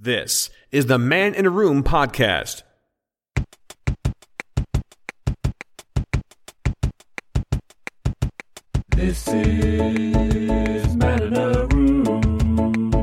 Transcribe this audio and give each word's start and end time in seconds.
This 0.00 0.48
is 0.70 0.86
the 0.86 0.96
Man 0.96 1.34
in 1.34 1.44
a 1.44 1.50
Room 1.50 1.82
podcast. 1.82 2.62
This 8.90 9.26
is 9.26 10.94
Man 10.94 11.22
in 11.24 11.36
a 11.36 11.66
Room. 11.66 12.96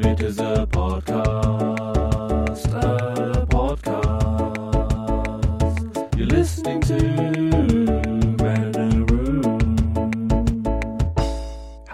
It 0.00 0.20
is 0.20 0.38
a 0.38 0.64
podcast. 0.70 1.61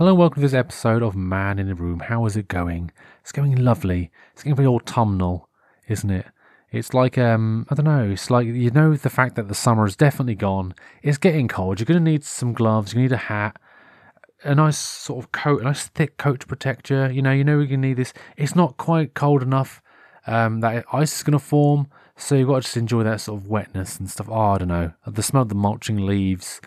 Hello 0.08 0.20
welcome 0.20 0.40
to 0.40 0.48
this 0.48 0.54
episode 0.54 1.02
of 1.02 1.14
Man 1.14 1.58
in 1.58 1.66
the 1.66 1.74
Room. 1.74 2.00
How 2.00 2.24
is 2.24 2.34
it 2.34 2.48
going? 2.48 2.90
It's 3.20 3.30
going 3.30 3.54
lovely. 3.56 4.10
It's 4.32 4.42
getting 4.42 4.56
very 4.56 4.66
autumnal, 4.66 5.50
isn't 5.86 6.08
it? 6.08 6.24
It's 6.72 6.94
like 6.94 7.18
um 7.18 7.66
I 7.68 7.74
don't 7.74 7.84
know, 7.84 8.08
it's 8.12 8.30
like 8.30 8.46
you 8.46 8.70
know 8.70 8.96
the 8.96 9.10
fact 9.10 9.34
that 9.34 9.48
the 9.48 9.54
summer 9.54 9.84
is 9.84 9.96
definitely 9.96 10.34
gone. 10.34 10.72
It's 11.02 11.18
getting 11.18 11.46
cold. 11.46 11.78
You're 11.78 11.84
gonna 11.84 12.00
need 12.00 12.24
some 12.24 12.54
gloves, 12.54 12.94
you 12.94 13.02
need 13.02 13.12
a 13.12 13.18
hat, 13.18 13.60
a 14.44 14.54
nice 14.54 14.78
sort 14.78 15.22
of 15.22 15.30
coat, 15.30 15.60
a 15.60 15.64
nice 15.64 15.88
thick 15.88 16.16
coat 16.16 16.40
to 16.40 16.46
protect 16.46 16.88
you. 16.88 17.04
You 17.08 17.20
know, 17.20 17.32
you 17.32 17.44
know 17.44 17.58
you're 17.58 17.66
gonna 17.66 17.88
need 17.88 17.98
this. 17.98 18.14
It's 18.38 18.56
not 18.56 18.78
quite 18.78 19.12
cold 19.12 19.42
enough 19.42 19.82
um 20.26 20.60
that 20.60 20.86
ice 20.90 21.18
is 21.18 21.22
gonna 21.22 21.38
form, 21.38 21.86
so 22.16 22.34
you've 22.34 22.48
got 22.48 22.54
to 22.54 22.60
just 22.62 22.78
enjoy 22.78 23.02
that 23.02 23.20
sort 23.20 23.42
of 23.42 23.46
wetness 23.46 23.98
and 23.98 24.08
stuff. 24.08 24.30
Oh, 24.30 24.52
I 24.52 24.56
don't 24.56 24.68
know. 24.68 24.94
The 25.06 25.22
smell 25.22 25.42
of 25.42 25.50
the 25.50 25.54
mulching 25.54 26.06
leaves 26.06 26.62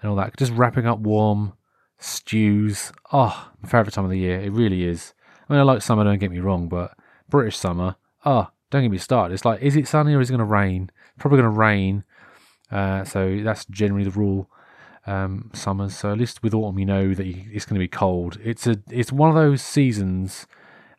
and 0.00 0.08
all 0.08 0.16
that. 0.18 0.36
Just 0.36 0.52
wrapping 0.52 0.86
up 0.86 1.00
warm 1.00 1.54
stews. 1.98 2.92
Oh, 3.12 3.50
my 3.62 3.68
favourite 3.68 3.92
time 3.92 4.04
of 4.04 4.10
the 4.10 4.18
year. 4.18 4.40
It 4.40 4.52
really 4.52 4.84
is. 4.84 5.14
I 5.48 5.52
mean, 5.52 5.60
I 5.60 5.62
like 5.62 5.82
summer, 5.82 6.04
don't 6.04 6.18
get 6.18 6.30
me 6.30 6.40
wrong, 6.40 6.68
but 6.68 6.96
British 7.28 7.56
summer, 7.56 7.96
oh, 8.24 8.48
don't 8.70 8.82
get 8.82 8.90
me 8.90 8.98
started. 8.98 9.34
It's 9.34 9.44
like, 9.44 9.62
is 9.62 9.76
it 9.76 9.88
sunny 9.88 10.14
or 10.14 10.20
is 10.20 10.30
it 10.30 10.32
going 10.32 10.38
to 10.38 10.44
rain? 10.44 10.90
Probably 11.18 11.38
going 11.38 11.52
to 11.52 11.58
rain. 11.58 12.04
Uh, 12.70 13.04
so 13.04 13.40
that's 13.42 13.64
generally 13.66 14.04
the 14.04 14.10
rule. 14.10 14.50
Um, 15.08 15.52
summers. 15.54 15.96
So 15.96 16.10
at 16.10 16.18
least 16.18 16.42
with 16.42 16.52
autumn, 16.52 16.80
you 16.80 16.84
know 16.84 17.14
that 17.14 17.24
you, 17.24 17.44
it's 17.52 17.64
going 17.64 17.76
to 17.76 17.84
be 17.84 17.86
cold. 17.86 18.38
It's 18.42 18.66
a, 18.66 18.76
it's 18.90 19.12
one 19.12 19.28
of 19.28 19.36
those 19.36 19.62
seasons. 19.62 20.48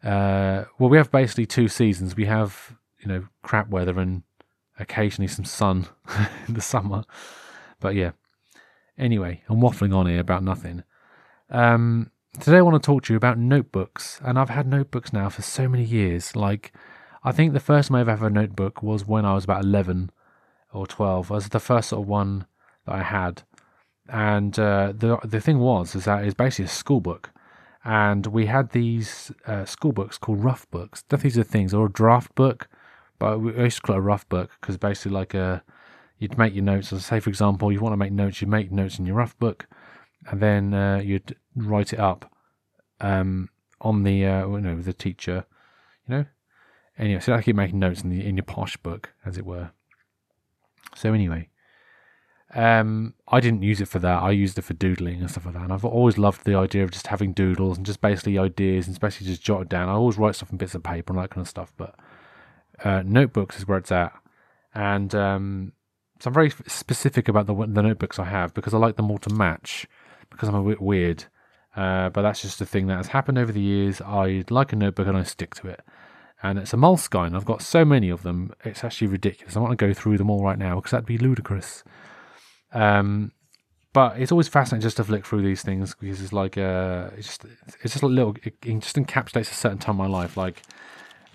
Uh, 0.01 0.63
well, 0.79 0.89
we 0.89 0.95
have 0.95 1.11
basically 1.11 1.45
two 1.45 1.67
seasons. 1.67 2.15
We 2.15 2.23
have, 2.25 2.77
you 3.01 3.09
know, 3.09 3.27
crap 3.43 3.67
weather 3.67 3.99
and 3.99 4.23
occasionally 4.79 5.27
some 5.27 5.43
sun 5.43 5.87
in 6.47 6.53
the 6.53 6.61
summer. 6.61 7.03
But 7.81 7.95
yeah. 7.95 8.11
Anyway, 8.97 9.43
I'm 9.47 9.59
waffling 9.59 9.95
on 9.95 10.07
here 10.07 10.19
about 10.19 10.43
nothing. 10.43 10.83
Um, 11.51 12.09
today 12.39 12.57
I 12.57 12.61
want 12.61 12.81
to 12.81 12.85
talk 12.85 13.03
to 13.03 13.13
you 13.13 13.17
about 13.17 13.37
notebooks, 13.37 14.19
and 14.23 14.39
I've 14.39 14.49
had 14.49 14.65
notebooks 14.65 15.13
now 15.13 15.29
for 15.29 15.43
so 15.43 15.67
many 15.67 15.83
years. 15.83 16.35
Like, 16.35 16.73
I 17.23 17.31
think 17.31 17.53
the 17.53 17.59
first 17.59 17.89
time 17.89 17.97
I 17.97 18.01
ever 18.01 18.15
had 18.15 18.31
a 18.31 18.33
notebook 18.33 18.81
was 18.81 19.05
when 19.05 19.23
I 19.23 19.35
was 19.35 19.43
about 19.43 19.63
11 19.63 20.09
or 20.73 20.87
12. 20.87 21.29
It 21.29 21.33
was 21.33 21.49
the 21.49 21.59
first 21.59 21.89
sort 21.89 22.01
of 22.01 22.07
one 22.07 22.47
that 22.85 22.95
I 22.95 23.03
had. 23.03 23.43
And 24.09 24.57
uh, 24.57 24.93
the 24.97 25.19
the 25.23 25.41
thing 25.41 25.59
was 25.59 25.93
is 25.93 26.05
that 26.05 26.23
it's 26.23 26.33
basically 26.33 26.65
a 26.65 26.69
school 26.69 27.01
book, 27.01 27.31
and 27.83 28.25
we 28.27 28.45
had 28.45 28.71
these 28.71 29.31
uh, 29.45 29.65
school 29.65 29.91
books 29.91 30.17
called 30.17 30.43
rough 30.43 30.69
books. 30.71 31.03
These 31.09 31.37
are 31.37 31.43
things, 31.43 31.73
or 31.73 31.87
a 31.87 31.91
draft 31.91 32.33
book, 32.33 32.69
but 33.19 33.41
we 33.41 33.53
used 33.61 33.77
to 33.77 33.81
call 33.81 33.95
it 33.97 33.99
a 33.99 34.01
rough 34.01 34.27
book 34.29 34.51
because 34.61 34.77
basically 34.77 35.11
like 35.11 35.33
a 35.33 35.61
you'd 36.17 36.37
make 36.37 36.53
your 36.53 36.63
notes. 36.63 36.89
So 36.89 36.97
say 36.97 37.19
for 37.19 37.29
example, 37.29 37.71
you 37.71 37.79
want 37.79 37.93
to 37.93 37.97
make 37.97 38.11
notes, 38.11 38.41
you 38.41 38.47
make 38.47 38.71
notes 38.71 38.99
in 38.99 39.05
your 39.05 39.15
rough 39.15 39.37
book, 39.39 39.67
and 40.29 40.41
then 40.41 40.73
uh, 40.73 40.97
you'd 40.97 41.35
write 41.55 41.93
it 41.93 41.99
up 41.99 42.31
um, 42.99 43.49
on 43.81 44.03
the 44.03 44.25
uh, 44.25 44.47
you 44.47 44.61
know 44.61 44.81
the 44.81 44.93
teacher, 44.93 45.45
you 46.07 46.15
know. 46.15 46.25
Anyway, 46.97 47.19
so 47.19 47.33
I 47.33 47.41
keep 47.41 47.55
making 47.55 47.79
notes 47.79 48.01
in 48.01 48.09
the 48.09 48.25
in 48.25 48.37
your 48.37 48.43
posh 48.43 48.77
book, 48.77 49.13
as 49.25 49.37
it 49.37 49.45
were. 49.45 49.71
So 50.95 51.13
anyway, 51.13 51.49
um, 52.55 53.13
I 53.27 53.39
didn't 53.39 53.61
use 53.61 53.81
it 53.81 53.87
for 53.87 53.99
that. 53.99 54.21
I 54.23 54.31
used 54.31 54.57
it 54.57 54.63
for 54.63 54.73
doodling 54.73 55.19
and 55.19 55.29
stuff 55.29 55.45
like 55.45 55.53
that. 55.53 55.63
And 55.63 55.73
I've 55.73 55.85
always 55.85 56.17
loved 56.17 56.45
the 56.45 56.55
idea 56.55 56.83
of 56.83 56.91
just 56.91 57.07
having 57.07 57.33
doodles 57.33 57.77
and 57.77 57.85
just 57.85 58.01
basically 58.01 58.37
ideas 58.37 58.87
and 58.87 58.93
especially 58.93 59.27
just 59.27 59.43
jot 59.43 59.63
it 59.63 59.69
down. 59.69 59.89
I 59.89 59.93
always 59.93 60.17
write 60.17 60.35
stuff 60.35 60.51
in 60.51 60.57
bits 60.57 60.73
of 60.73 60.83
paper 60.83 61.13
and 61.13 61.21
that 61.21 61.29
kind 61.29 61.43
of 61.43 61.49
stuff. 61.49 61.73
But 61.77 61.95
uh, 62.83 63.03
notebooks 63.05 63.57
is 63.57 63.67
where 63.67 63.77
it's 63.77 63.91
at, 63.91 64.13
and 64.73 65.13
um, 65.13 65.73
so 66.19 66.29
I'm 66.29 66.33
very 66.33 66.49
specific 66.67 67.27
about 67.27 67.45
the 67.45 67.53
the 67.53 67.83
notebooks 67.83 68.19
I 68.19 68.25
have 68.25 68.53
because 68.53 68.73
I 68.73 68.77
like 68.77 68.95
them 68.95 69.11
all 69.11 69.19
to 69.19 69.33
match 69.33 69.87
because 70.29 70.49
I'm 70.49 70.55
a 70.55 70.63
bit 70.63 70.81
weird. 70.81 71.25
Uh, 71.75 72.09
but 72.09 72.23
that's 72.23 72.41
just 72.41 72.59
a 72.59 72.65
thing 72.65 72.87
that 72.87 72.97
has 72.97 73.07
happened 73.07 73.37
over 73.37 73.51
the 73.51 73.61
years. 73.61 74.01
I 74.01 74.43
like 74.49 74.73
a 74.73 74.75
notebook 74.75 75.07
and 75.07 75.15
I 75.17 75.23
stick 75.23 75.53
to 75.55 75.67
it. 75.67 75.81
And 76.41 76.57
it's 76.57 76.73
a 76.73 76.77
Moleskine. 76.77 77.35
I've 77.35 77.45
got 77.45 77.61
so 77.61 77.85
many 77.85 78.09
of 78.09 78.23
them. 78.23 78.51
It's 78.63 78.83
actually 78.83 79.07
ridiculous. 79.07 79.55
I 79.55 79.59
want 79.59 79.77
to 79.77 79.85
go 79.85 79.93
through 79.93 80.17
them 80.17 80.29
all 80.29 80.43
right 80.43 80.57
now 80.57 80.75
because 80.75 80.91
that'd 80.91 81.05
be 81.05 81.19
ludicrous. 81.19 81.83
Um, 82.73 83.31
but 83.93 84.19
it's 84.19 84.31
always 84.31 84.47
fascinating 84.47 84.81
just 84.81 84.97
to 84.97 85.03
flick 85.03 85.25
through 85.25 85.43
these 85.43 85.61
things 85.61 85.95
because 85.99 86.21
it's 86.21 86.33
like 86.33 86.57
uh, 86.57 87.09
it's 87.15 87.27
just 87.27 87.45
it's 87.83 87.93
just 87.93 88.03
a 88.03 88.07
little 88.07 88.35
it, 88.43 88.55
it 88.63 88.79
just 88.79 88.95
encapsulates 88.95 89.51
a 89.51 89.55
certain 89.55 89.77
time 89.77 89.99
of 89.99 90.09
my 90.09 90.19
life. 90.19 90.35
Like 90.35 90.63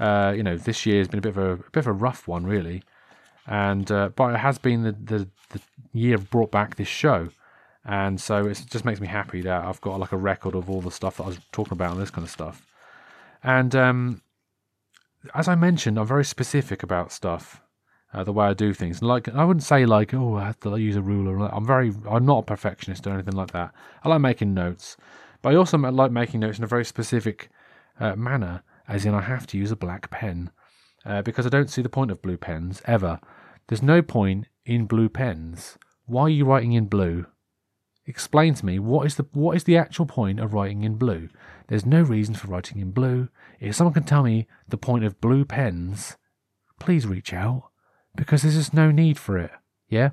uh, 0.00 0.32
you 0.37 0.43
know, 0.43 0.56
this 0.56 0.87
year 0.87 0.99
has 0.99 1.09
been 1.09 1.19
a 1.19 1.22
bit 1.22 1.37
of 1.37 1.38
a, 1.38 1.53
a 1.54 1.56
bit 1.56 1.81
of 1.81 1.87
a 1.87 1.93
rough 1.93 2.26
one, 2.26 2.47
really 2.47 2.82
and 3.47 3.91
uh, 3.91 4.11
but 4.15 4.35
it 4.35 4.39
has 4.39 4.59
been 4.59 4.83
the, 4.83 4.93
the 4.93 5.29
the 5.51 5.61
year 5.93 6.19
brought 6.19 6.51
back 6.51 6.77
this 6.77 6.89
show, 6.89 7.29
and 7.85 8.21
so 8.21 8.47
it 8.47 8.65
just 8.71 8.85
makes 8.85 9.01
me 9.01 9.09
happy 9.09 9.43
that 9.43 9.65
I've 9.65 9.81
got 9.81 10.01
like 10.01 10.13
a 10.13 10.17
record 10.17 10.55
of 10.55 10.71
all 10.71 10.81
the 10.81 10.91
stuff 10.91 11.17
that 11.17 11.25
I 11.25 11.29
was 11.29 11.41
talking 11.51 11.73
about 11.73 11.93
and 11.93 12.01
this 12.01 12.11
kind 12.11 12.25
of 12.25 12.31
stuff. 12.31 12.67
And 13.43 13.75
um, 13.75 14.23
as 15.35 15.49
I 15.49 15.55
mentioned, 15.55 15.99
I'm 15.99 16.07
very 16.07 16.25
specific 16.25 16.83
about 16.83 17.11
stuff, 17.11 17.61
uh, 18.15 18.23
the 18.23 18.33
way 18.33 18.47
I 18.47 18.55
do 18.55 18.73
things. 18.73 19.03
Like 19.03 19.29
I 19.29 19.45
wouldn't 19.45 19.65
say 19.65 19.87
like 19.87 20.15
oh 20.15 20.37
I 20.37 20.45
have 20.45 20.61
to 20.61 20.77
use 20.77 20.97
a 20.97 21.03
ruler. 21.03 21.49
I'm 21.53 21.67
very 21.67 21.93
I'm 22.09 22.25
not 22.25 22.41
a 22.41 22.43
perfectionist 22.43 23.07
or 23.07 23.15
anything 23.15 23.35
like 23.35 23.53
that. 23.53 23.73
I 24.05 24.09
like 24.09 24.21
making 24.21 24.55
notes, 24.55 24.97
but 25.41 25.53
I 25.53 25.57
also 25.57 25.79
like 25.79 26.13
making 26.13 26.41
notes 26.41 26.59
in 26.59 26.65
a 26.65 26.69
very 26.69 26.85
specific 26.85 27.51
uh, 27.99 28.15
manner, 28.15 28.63
as 28.87 29.05
in 29.05 29.15
I 29.15 29.23
have 29.23 29.47
to 29.49 29.59
use 29.59 29.73
a 29.73 29.77
black 29.77 30.11
pen 30.11 30.51
uh, 31.05 31.23
because 31.23 31.47
I 31.47 31.51
don't 31.51 31.71
see 31.71 31.83
the 31.83 31.89
point 31.89 32.11
of 32.11 32.23
blue 32.23 32.37
pens 32.37 32.83
ever. 32.85 33.21
There's 33.69 33.83
no 33.83 34.03
point 34.03 34.47
in 34.65 34.87
blue 34.87 35.09
pens. 35.09 35.79
Why 36.07 36.23
are 36.23 36.29
you 36.29 36.45
writing 36.45 36.73
in 36.73 36.87
blue? 36.87 37.27
Explain 38.07 38.55
to 38.55 38.67
me 38.67 38.79
what 38.79 39.07
is 39.07 39.15
the 39.15 39.27
what 39.33 39.57
is 39.57 39.65
the 39.65 39.77
actual 39.77 40.07
point 40.07 40.41
of 40.41 40.53
writing 40.53 40.83
in 40.83 40.97
blue? 40.97 41.29
There's 41.69 41.87
no 41.87 42.03
reason 42.03 42.35
for 42.35 42.49
writing 42.49 42.79
in 42.79 42.91
blue. 42.91 43.29
If 43.61 43.77
someone 43.77 43.95
can 43.95 44.03
tell 44.03 44.25
me 44.25 44.49
the 44.69 44.77
point 44.77 45.05
of 45.05 45.21
blue 45.21 45.45
pens, 45.45 46.17
please 46.81 47.07
reach 47.07 47.33
out 47.33 47.71
because 48.17 48.43
there's 48.43 48.57
just 48.57 48.75
no 48.75 48.91
need 48.91 49.19
for 49.19 49.39
it. 49.39 49.53
Yeah. 49.89 50.11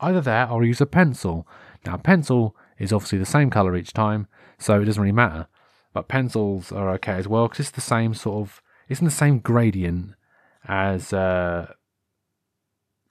Either 0.00 0.20
that 0.20 0.50
or 0.50 0.64
use 0.64 0.80
a 0.80 0.86
pencil. 0.86 1.46
Now, 1.86 1.96
pencil 1.96 2.56
is 2.78 2.92
obviously 2.92 3.18
the 3.18 3.26
same 3.26 3.50
color 3.50 3.76
each 3.76 3.92
time, 3.92 4.26
so 4.58 4.80
it 4.80 4.84
doesn't 4.84 5.00
really 5.02 5.12
matter. 5.12 5.46
But 5.92 6.08
pencils 6.08 6.72
are 6.72 6.90
okay 6.94 7.12
as 7.12 7.28
well 7.28 7.46
because 7.46 7.60
it's 7.60 7.70
the 7.70 7.80
same 7.80 8.14
sort 8.14 8.42
of 8.42 8.60
in 8.88 9.04
the 9.04 9.10
same 9.10 9.38
gradient 9.38 10.14
as 10.66 11.12
uh, 11.12 11.72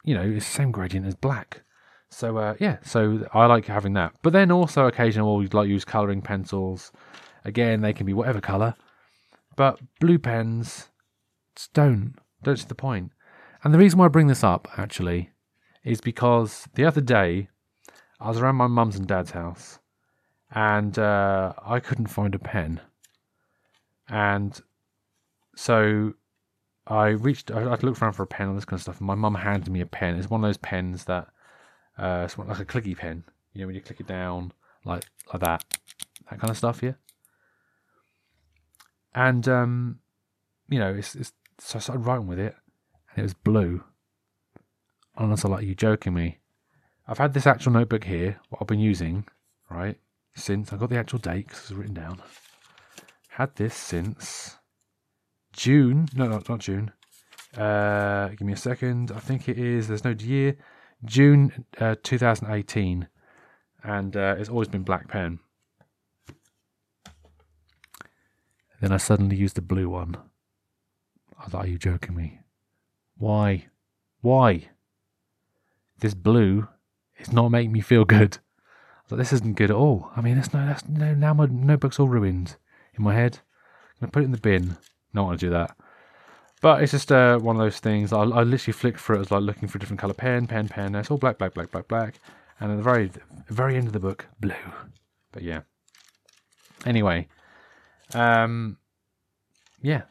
you 0.03 0.13
know, 0.13 0.23
it's 0.23 0.45
the 0.45 0.51
same 0.51 0.71
gradient 0.71 1.05
as 1.05 1.15
black. 1.15 1.61
So 2.09 2.37
uh, 2.37 2.55
yeah, 2.59 2.77
so 2.83 3.25
I 3.33 3.45
like 3.45 3.65
having 3.65 3.93
that. 3.93 4.13
But 4.21 4.33
then 4.33 4.51
also 4.51 4.85
occasionally 4.85 5.47
we'll 5.47 5.61
like 5.61 5.69
use 5.69 5.85
colouring 5.85 6.21
pencils. 6.21 6.91
Again, 7.45 7.81
they 7.81 7.93
can 7.93 8.05
be 8.05 8.13
whatever 8.13 8.39
colour. 8.39 8.75
But 9.55 9.79
blue 9.99 10.19
pens 10.19 10.89
don't. 11.73 12.15
Don't 12.43 12.57
see 12.57 12.67
the 12.67 12.75
point. 12.75 13.11
And 13.63 13.73
the 13.73 13.77
reason 13.77 13.99
why 13.99 14.05
I 14.05 14.09
bring 14.09 14.27
this 14.27 14.43
up 14.43 14.67
actually 14.77 15.31
is 15.83 16.01
because 16.01 16.67
the 16.75 16.85
other 16.85 17.01
day 17.01 17.49
I 18.19 18.27
was 18.27 18.39
around 18.39 18.55
my 18.55 18.67
mum's 18.67 18.95
and 18.95 19.07
dad's 19.07 19.31
house 19.31 19.79
and 20.51 20.97
uh, 20.99 21.53
I 21.65 21.79
couldn't 21.79 22.07
find 22.07 22.35
a 22.35 22.39
pen. 22.39 22.81
And 24.07 24.59
so 25.55 26.13
I 26.87 27.09
reached, 27.09 27.51
I, 27.51 27.61
I 27.61 27.75
looked 27.75 28.01
around 28.01 28.13
for 28.13 28.23
a 28.23 28.27
pen 28.27 28.49
and 28.49 28.57
this 28.57 28.65
kind 28.65 28.77
of 28.77 28.81
stuff, 28.81 28.99
and 28.99 29.07
my 29.07 29.15
mum 29.15 29.35
handed 29.35 29.71
me 29.71 29.81
a 29.81 29.85
pen. 29.85 30.15
It's 30.15 30.29
one 30.29 30.43
of 30.43 30.47
those 30.47 30.57
pens 30.57 31.05
that, 31.05 31.27
uh, 31.97 32.23
it's 32.25 32.37
like 32.37 32.59
a 32.59 32.65
clicky 32.65 32.97
pen. 32.97 33.23
You 33.53 33.61
know, 33.61 33.67
when 33.67 33.75
you 33.75 33.81
click 33.81 33.99
it 33.99 34.07
down, 34.07 34.51
like 34.85 35.05
like 35.31 35.41
that, 35.41 35.63
that 36.29 36.39
kind 36.39 36.49
of 36.49 36.57
stuff. 36.57 36.81
Yeah. 36.81 36.93
And 39.13 39.47
um, 39.47 39.99
you 40.69 40.79
know, 40.79 40.93
it's, 40.93 41.15
it's 41.15 41.31
so 41.59 41.77
I 41.77 41.79
started 41.79 42.01
writing 42.01 42.27
with 42.27 42.39
it, 42.39 42.55
and 43.11 43.19
it 43.19 43.21
was 43.21 43.35
blue. 43.35 43.83
And 45.15 45.27
I 45.27 45.29
was 45.29 45.43
like, 45.43 45.65
"You 45.65 45.75
joking 45.75 46.15
me?" 46.15 46.39
I've 47.07 47.19
had 47.19 47.33
this 47.33 47.45
actual 47.45 47.73
notebook 47.73 48.05
here, 48.05 48.39
what 48.49 48.61
I've 48.61 48.67
been 48.67 48.79
using, 48.79 49.25
right, 49.69 49.99
since 50.35 50.73
I 50.73 50.77
got 50.77 50.89
the 50.89 50.97
actual 50.97 51.19
date 51.19 51.47
because 51.47 51.61
it's 51.63 51.71
written 51.71 51.93
down. 51.93 52.21
Had 53.29 53.55
this 53.55 53.75
since 53.75 54.57
June. 55.53 56.07
No, 56.15 56.27
not, 56.27 56.49
not 56.49 56.59
June. 56.59 56.91
Uh, 57.57 58.29
give 58.29 58.41
me 58.41 58.53
a 58.53 58.57
second. 58.57 59.11
I 59.11 59.19
think 59.19 59.47
it 59.47 59.57
is. 59.57 59.87
There's 59.87 60.03
no 60.03 60.11
year. 60.11 60.57
June 61.05 61.65
uh, 61.79 61.95
2018, 62.01 63.07
and 63.83 64.15
uh, 64.15 64.35
it's 64.37 64.49
always 64.49 64.67
been 64.67 64.83
black 64.83 65.07
pen. 65.07 65.39
Then 68.81 68.91
I 68.91 68.97
suddenly 68.97 69.35
used 69.35 69.55
the 69.55 69.61
blue 69.61 69.89
one. 69.89 70.17
I 71.37 71.43
like, 71.43 71.65
Are 71.65 71.67
you 71.67 71.77
joking 71.77 72.15
me? 72.15 72.39
Why? 73.17 73.67
Why? 74.21 74.69
This 75.99 76.13
blue 76.13 76.67
is 77.17 77.31
not 77.31 77.49
making 77.49 77.71
me 77.71 77.81
feel 77.81 78.05
good. 78.05 78.37
I 79.09 79.15
like, 79.15 79.19
This 79.19 79.33
isn't 79.33 79.55
good 79.55 79.71
at 79.71 79.75
all. 79.75 80.09
I 80.15 80.21
mean, 80.21 80.35
that's 80.35 80.53
no, 80.53 80.65
that's 80.65 80.87
no, 80.87 81.13
now 81.13 81.33
my 81.33 81.45
notebook's 81.45 81.99
all 81.99 82.07
ruined 82.07 82.55
in 82.97 83.03
my 83.03 83.13
head. 83.13 83.39
I'm 84.01 84.07
going 84.07 84.09
to 84.09 84.11
put 84.11 84.23
it 84.23 84.25
in 84.25 84.31
the 84.31 84.37
bin. 84.37 84.77
Not 85.13 85.25
want 85.25 85.39
to 85.39 85.45
do 85.45 85.51
that. 85.51 85.75
But 86.61 86.81
it's 86.81 86.91
just 86.93 87.11
uh, 87.11 87.39
one 87.39 87.57
of 87.57 87.61
those 87.61 87.79
things. 87.79 88.13
I, 88.13 88.21
I 88.21 88.43
literally 88.43 88.73
flicked 88.73 88.99
through 88.99 89.17
it. 89.17 89.19
I 89.19 89.21
was 89.21 89.31
like 89.31 89.43
looking 89.43 89.67
for 89.67 89.77
a 89.77 89.79
different 89.79 89.99
color 89.99 90.13
pen, 90.13 90.47
pen, 90.47 90.69
pen. 90.69 90.95
It's 90.95 91.11
all 91.11 91.17
black, 91.17 91.37
black, 91.37 91.53
black, 91.53 91.71
black, 91.71 91.87
black. 91.87 92.15
And 92.59 92.71
at 92.71 92.77
the 92.77 92.83
very, 92.83 93.11
very 93.49 93.75
end 93.75 93.87
of 93.87 93.93
the 93.93 93.99
book, 93.99 94.27
blue. 94.39 94.53
But 95.33 95.43
yeah. 95.43 95.61
Anyway, 96.85 97.27
um, 98.13 98.77
yeah, 99.81 100.03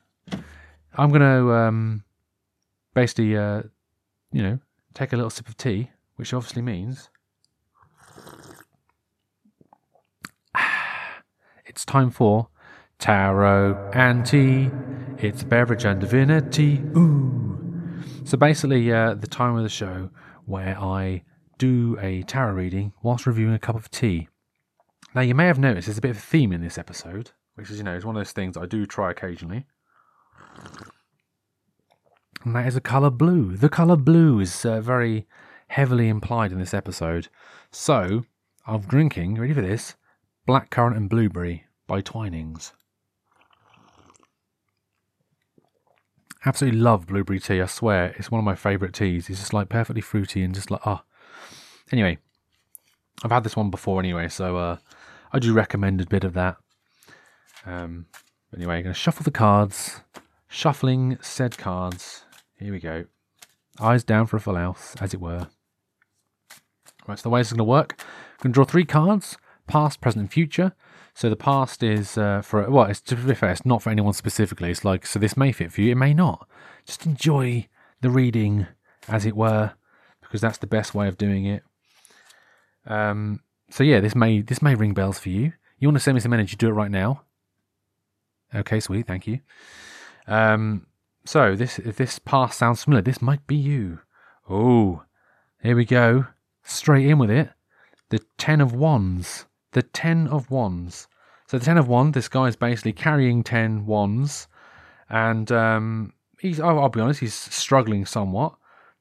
I'm 0.95 1.11
gonna 1.11 1.51
um, 1.51 2.05
basically, 2.95 3.37
uh, 3.37 3.63
you 4.33 4.43
know, 4.43 4.59
take 4.95 5.13
a 5.13 5.17
little 5.17 5.31
sip 5.31 5.49
of 5.49 5.57
tea, 5.57 5.91
which 6.17 6.33
obviously 6.33 6.63
means 6.63 7.11
it's 11.67 11.85
time 11.85 12.11
for 12.11 12.49
tarot 13.03 13.91
and 13.95 14.25
tea. 14.25 14.71
It's 15.19 15.43
beverage 15.43 15.85
and 15.85 16.01
divinity. 16.01 16.81
Ooh. 16.97 17.59
So 18.23 18.39
basically, 18.39 18.93
uh, 18.93 19.15
the 19.15 19.27
time 19.27 19.57
of 19.57 19.65
the 19.65 19.69
show 19.69 20.09
where 20.47 20.79
I 20.79 21.25
do 21.59 21.99
a 22.01 22.23
tarot 22.23 22.55
reading 22.55 22.93
whilst 23.03 23.27
reviewing 23.27 23.55
a 23.55 23.59
cup 23.59 23.75
of 23.75 23.91
tea. 23.91 24.29
Now, 25.17 25.23
you 25.23 25.35
may 25.35 25.47
have 25.47 25.59
noticed 25.59 25.89
there's 25.89 25.99
a 25.99 26.01
bit 26.01 26.13
of 26.13 26.19
a 26.19 26.21
theme 26.21 26.53
in 26.53 26.63
this 26.63 26.79
episode, 26.79 27.33
which 27.57 27.73
is, 27.73 27.79
you 27.79 27.83
know, 27.83 27.97
is 27.97 28.05
one 28.05 28.17
of 28.17 28.21
those 28.21 28.31
things 28.31 28.57
I 28.57 28.67
do 28.67 28.87
try 28.87 29.11
occasionally. 29.11 29.67
And 32.45 32.55
that 32.55 32.69
is 32.69 32.75
the 32.75 32.81
colour 32.81 33.11
blue. 33.11 33.57
The 33.57 33.69
colour 33.69 33.97
blue 33.97 34.39
is 34.39 34.65
uh, 34.65 34.81
very 34.81 35.27
heavily 35.67 36.09
implied 36.09 36.53
in 36.53 36.61
this 36.61 36.73
episode. 36.73 37.27
So, 37.73 38.23
I'm 38.65 38.83
drinking, 38.83 39.41
ready 39.41 39.55
for 39.55 39.61
this, 39.61 39.97
Blackcurrant 40.49 40.97
and 40.97 41.11
Blueberry 41.11 41.65
by 41.89 42.01
Twinings. 42.01 42.73
Absolutely 46.45 46.81
love 46.81 47.07
blueberry 47.07 47.39
tea, 47.39 47.61
I 47.61 47.67
swear. 47.67 48.15
It's 48.19 48.31
one 48.31 48.41
of 48.41 48.45
my 48.45 48.57
favourite 48.57 48.95
teas. 48.95 49.31
It's 49.31 49.39
just 49.39 49.53
like 49.53 49.69
perfectly 49.69 50.01
fruity 50.03 50.43
and 50.43 50.55
just 50.55 50.71
like, 50.71 50.81
ah. 50.85 51.05
Anyway, 51.93 52.19
I've 53.23 53.31
had 53.31 53.45
this 53.45 53.57
one 53.57 53.71
before 53.71 54.01
anyway, 54.01 54.29
so 54.29 54.57
uh, 54.57 54.77
I 55.33 55.39
do 55.39 55.53
recommend 55.53 56.01
a 56.01 56.07
bit 56.07 56.25
of 56.25 56.35
that. 56.35 56.57
Um, 57.65 58.07
anyway, 58.57 58.79
I'm 58.79 58.83
going 58.83 58.95
to 58.95 58.99
shuffle 58.99 59.23
the 59.23 59.31
cards. 59.31 60.01
Shuffling 60.49 61.19
said 61.21 61.57
cards. 61.59 62.25
Here 62.59 62.73
we 62.73 62.81
go. 62.81 63.05
Eyes 63.81 64.05
down 64.05 64.27
for 64.27 64.37
a 64.37 64.41
full 64.41 64.57
house, 64.57 64.95
as 65.01 65.15
it 65.15 65.21
were. 65.21 65.49
Right, 67.07 67.19
so 67.19 67.23
the 67.23 67.31
way 67.31 67.41
this 67.41 67.49
is 67.49 67.53
going 67.53 67.59
to 67.59 67.65
work, 67.65 67.95
I'm 67.99 68.43
going 68.43 68.53
to 68.53 68.55
draw 68.55 68.65
three 68.65 68.85
cards 68.85 69.37
past, 69.67 70.01
present, 70.01 70.21
and 70.21 70.33
future. 70.33 70.73
So 71.15 71.29
the 71.29 71.37
past 71.37 71.83
is 71.83 72.17
uh, 72.17 72.41
for, 72.43 72.69
well, 72.71 72.87
it's 72.87 73.01
to 73.03 73.17
be 73.17 73.35
fair, 73.35 73.51
it's 73.51 73.67
not 73.67 73.83
for 73.83 73.91
anyone 73.91 74.15
specifically. 74.15 74.71
It's 74.71 74.85
like, 74.85 75.07
so 75.07 75.19
this 75.19 75.37
may 75.37 75.53
fit 75.53 75.73
for 75.73 75.83
you, 75.83 75.93
it 75.93 75.97
may 75.97 76.15
not. 76.15 76.49
Just 76.87 77.05
enjoy 77.07 77.69
the 78.01 78.11
reading, 78.11 78.67
as 79.09 79.27
it 79.27 79.37
were, 79.37 79.73
because 80.21 80.41
that's 80.41 80.59
the 80.59 80.67
best 80.67 80.95
way 80.95 81.09
of 81.09 81.19
doing 81.19 81.45
it. 81.45 81.63
Um, 82.87 83.41
so 83.71 83.85
yeah, 83.85 84.01
this 84.01 84.15
may 84.15 84.41
this 84.41 84.63
may 84.63 84.75
ring 84.75 84.95
bells 84.95 85.19
for 85.19 85.29
you. 85.29 85.53
You 85.79 85.89
want 85.89 85.97
to 85.97 86.01
send 86.01 86.15
me 86.15 86.21
some 86.21 86.33
energy? 86.33 86.57
Do 86.57 86.69
it 86.69 86.73
right 86.73 86.91
now. 86.91 87.23
Okay, 88.55 88.81
sweet, 88.81 89.07
thank 89.07 89.27
you. 89.27 89.41
Um, 90.27 90.87
so 91.25 91.55
this 91.55 91.79
if 91.79 91.97
this 91.97 92.19
past 92.19 92.59
sounds 92.59 92.83
familiar, 92.85 93.03
this 93.03 93.23
might 93.23 93.47
be 93.47 93.57
you. 93.57 94.01
Oh, 94.49 95.05
here 95.63 95.77
we 95.77 95.85
go. 95.85 96.27
Straight 96.65 97.07
in 97.07 97.19
with 97.19 97.31
it. 97.31 97.51
The 98.09 98.21
ten 98.39 98.61
of 98.61 98.75
wands. 98.75 99.47
The 99.73 99.83
ten 99.83 100.29
of 100.29 100.51
wands. 100.51 101.09
So 101.47 101.59
the 101.59 101.65
ten 101.65 101.79
of 101.79 101.89
wands. 101.89 102.15
This 102.15 102.29
guy 102.29 102.47
is 102.47 102.57
basically 102.57 102.93
carrying 102.93 103.43
ten 103.43 103.85
wands, 103.85 104.49
and 105.09 105.51
um, 105.53 106.13
he's. 106.39 106.61
Oh, 106.61 106.79
I'll 106.79 106.89
be 106.89 107.01
honest, 107.01 107.21
he's 107.21 107.35
struggling 107.35 108.07
somewhat, 108.07 108.55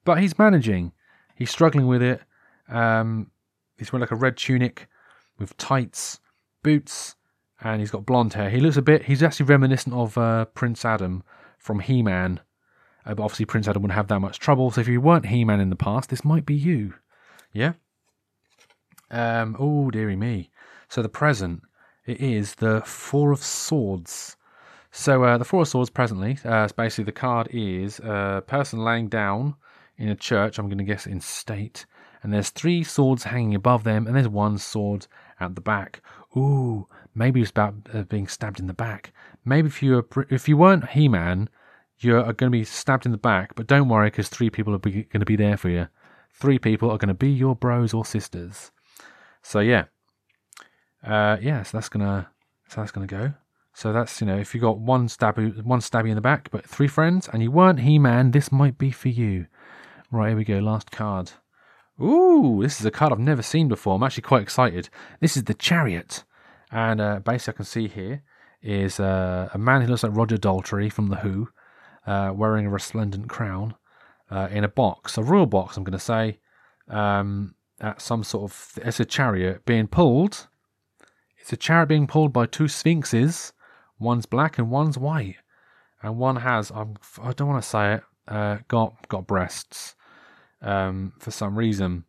but 0.04 0.20
he's 0.20 0.38
managing. 0.38 0.92
He's 1.36 1.52
struggling 1.52 1.88
with 1.88 2.02
it. 2.02 2.22
Um, 2.68 3.32
he's 3.78 3.92
wearing 3.92 4.02
like 4.02 4.12
a 4.12 4.16
red 4.16 4.38
tunic 4.38 4.88
with 5.38 5.58
tights, 5.58 6.20
boots, 6.64 7.16
and 7.62 7.80
he's 7.80 7.92
got 7.92 8.06
blonde 8.06 8.34
hair. 8.34 8.50
He 8.50 8.60
looks 8.60 8.78
a 8.78 8.82
bit. 8.82 9.04
He's 9.04 9.24
actually 9.24 9.48
reminiscent 9.48 9.96
of 9.96 10.18
uh, 10.18 10.46
Prince 10.46 10.86
Adam 10.86 11.24
from 11.58 11.80
He 11.80 12.02
Man. 12.02 12.40
Uh, 13.06 13.16
but 13.16 13.24
obviously, 13.24 13.46
Prince 13.46 13.68
Adam 13.68 13.82
wouldn't 13.82 13.96
have 13.96 14.08
that 14.08 14.20
much 14.20 14.40
trouble. 14.40 14.72
So 14.72 14.82
if 14.82 14.88
you 14.88 15.02
weren't 15.02 15.28
He 15.28 15.44
Man 15.44 15.60
in 15.60 15.70
the 15.70 15.76
past, 15.76 16.10
this 16.10 16.24
might 16.24 16.46
be 16.46 16.56
you. 16.56 16.94
Yeah. 17.54 17.74
Um. 19.10 19.56
Oh, 19.60 19.90
dearie 19.90 20.16
me. 20.16 20.50
So 20.92 21.02
the 21.02 21.08
present 21.08 21.62
it 22.06 22.20
is 22.20 22.56
the 22.56 22.82
Four 22.82 23.32
of 23.32 23.42
Swords. 23.42 24.36
So 24.92 25.24
uh, 25.24 25.38
the 25.38 25.46
Four 25.46 25.62
of 25.62 25.70
Swords 25.70 25.90
presently, 25.90 26.38
uh, 26.44 26.68
basically 26.76 27.06
the 27.06 27.14
card 27.14 27.48
is 27.50 28.00
a 28.00 28.44
person 28.46 28.84
laying 28.84 29.08
down 29.08 29.56
in 29.98 30.10
a 30.10 30.18
church. 30.18 30.60
I'm 30.60 30.68
going 30.68 30.80
to 30.80 30.84
guess 30.84 31.08
in 31.08 31.22
state, 31.22 31.86
and 32.22 32.34
there's 32.34 32.50
three 32.50 32.84
swords 32.84 33.24
hanging 33.24 33.56
above 33.56 33.86
them, 33.86 34.06
and 34.06 34.18
there's 34.18 34.28
one 34.28 34.58
sword 34.58 35.08
at 35.40 35.56
the 35.56 35.62
back. 35.62 36.02
Ooh, 36.36 36.90
maybe 37.16 37.40
it's 37.40 37.52
about 37.52 37.76
uh, 37.94 38.04
being 38.04 38.28
stabbed 38.28 38.60
in 38.60 38.68
the 38.68 38.74
back. 38.74 39.14
Maybe 39.46 39.68
if 39.68 39.82
you 39.82 39.94
were, 39.94 40.28
if 40.30 40.50
you 40.50 40.58
weren't 40.58 40.90
He-Man, 40.90 41.48
you're 42.00 42.22
going 42.22 42.52
to 42.52 42.58
be 42.58 42.66
stabbed 42.66 43.06
in 43.06 43.14
the 43.14 43.18
back. 43.18 43.56
But 43.56 43.68
don't 43.68 43.88
worry, 43.88 44.08
because 44.08 44.28
three 44.28 44.50
people 44.50 44.76
are 44.76 44.80
going 44.80 45.08
to 45.08 45.26
be 45.26 45.38
there 45.38 45.56
for 45.56 45.70
you. 45.70 45.88
Three 46.34 46.60
people 46.60 46.92
are 46.92 46.98
going 46.98 47.08
to 47.08 47.14
be 47.14 47.32
your 47.32 47.56
bros 47.56 47.94
or 47.94 48.04
sisters. 48.04 48.72
So 49.42 49.62
yeah, 49.62 49.86
uh, 51.04 51.38
yeah. 51.42 51.64
So 51.64 51.78
that's 51.78 51.90
gonna, 51.90 52.30
so 52.68 52.82
that's 52.82 52.92
gonna 52.92 53.08
go. 53.08 53.34
So 53.74 53.94
that's 53.94 54.20
you 54.22 54.28
know, 54.28 54.38
if 54.38 54.54
you 54.54 54.62
got 54.62 54.80
one 54.80 55.08
stab, 55.08 55.38
one 55.64 55.80
stabby 55.80 56.10
in 56.10 56.16
the 56.16 56.22
back, 56.22 56.50
but 56.52 56.68
three 56.68 56.88
friends, 56.88 57.30
and 57.32 57.42
you 57.42 57.52
weren't 57.52 57.80
He-Man, 57.80 58.32
this 58.32 58.52
might 58.52 58.78
be 58.78 58.92
for 58.92 59.10
you. 59.10 59.48
Right, 60.12 60.30
here 60.30 60.38
we 60.38 60.44
go. 60.44 60.60
Last 60.60 60.92
card. 60.92 61.32
Ooh, 62.02 62.60
this 62.62 62.80
is 62.80 62.86
a 62.86 62.92
card 62.92 63.14
I've 63.14 63.20
never 63.20 63.42
seen 63.42 63.68
before. 63.68 63.96
I'm 63.96 64.04
actually 64.04 64.24
quite 64.24 64.42
excited. 64.42 64.90
This 65.20 65.38
is 65.38 65.44
the 65.44 65.54
Chariot, 65.54 66.24
and 66.72 67.00
uh, 67.00 67.20
basically 67.20 67.54
I 67.54 67.58
can 67.58 67.66
see 67.66 67.88
here 67.88 68.24
is 68.62 69.00
uh, 69.00 69.50
a 69.54 69.58
man 69.58 69.82
who 69.82 69.88
looks 69.88 70.04
like 70.04 70.16
Roger 70.16 70.38
Daltrey 70.38 70.92
from 70.92 71.10
The 71.10 71.18
Who, 71.18 71.50
uh, 72.06 72.32
wearing 72.36 72.66
a 72.66 72.70
resplendent 72.70 73.30
crown, 73.30 73.76
uh, 74.30 74.48
in 74.52 74.64
a 74.64 74.68
box, 74.70 75.18
a 75.18 75.24
royal 75.24 75.46
box. 75.46 75.78
I'm 75.78 75.84
going 75.84 75.98
to 75.98 76.00
say, 76.00 76.40
um, 76.88 77.56
at 77.80 78.02
some 78.02 78.24
sort 78.24 78.52
of 78.52 78.80
it's 78.84 79.00
a 79.00 79.06
chariot 79.06 79.66
being 79.66 79.88
pulled. 79.88 80.48
It's 81.42 81.54
a 81.54 81.58
chariot 81.58 81.88
being 81.88 82.08
pulled 82.08 82.32
by 82.32 82.46
two 82.46 82.68
sphinxes. 82.68 83.54
One's 84.00 84.26
black 84.26 84.58
and 84.58 84.70
one's 84.70 84.98
white, 84.98 85.38
and 86.02 86.18
one 86.18 86.38
has 86.38 86.72
I'm, 86.72 86.96
I 87.22 87.34
don't 87.34 87.48
want 87.48 87.62
to 87.62 87.70
say 87.70 87.96
it. 87.96 88.04
Uh, 88.28 88.58
got 88.68 89.08
got 89.10 89.28
breasts 89.28 89.96
um, 90.62 91.14
for 91.20 91.32
some 91.32 91.58
reason. 91.58 92.06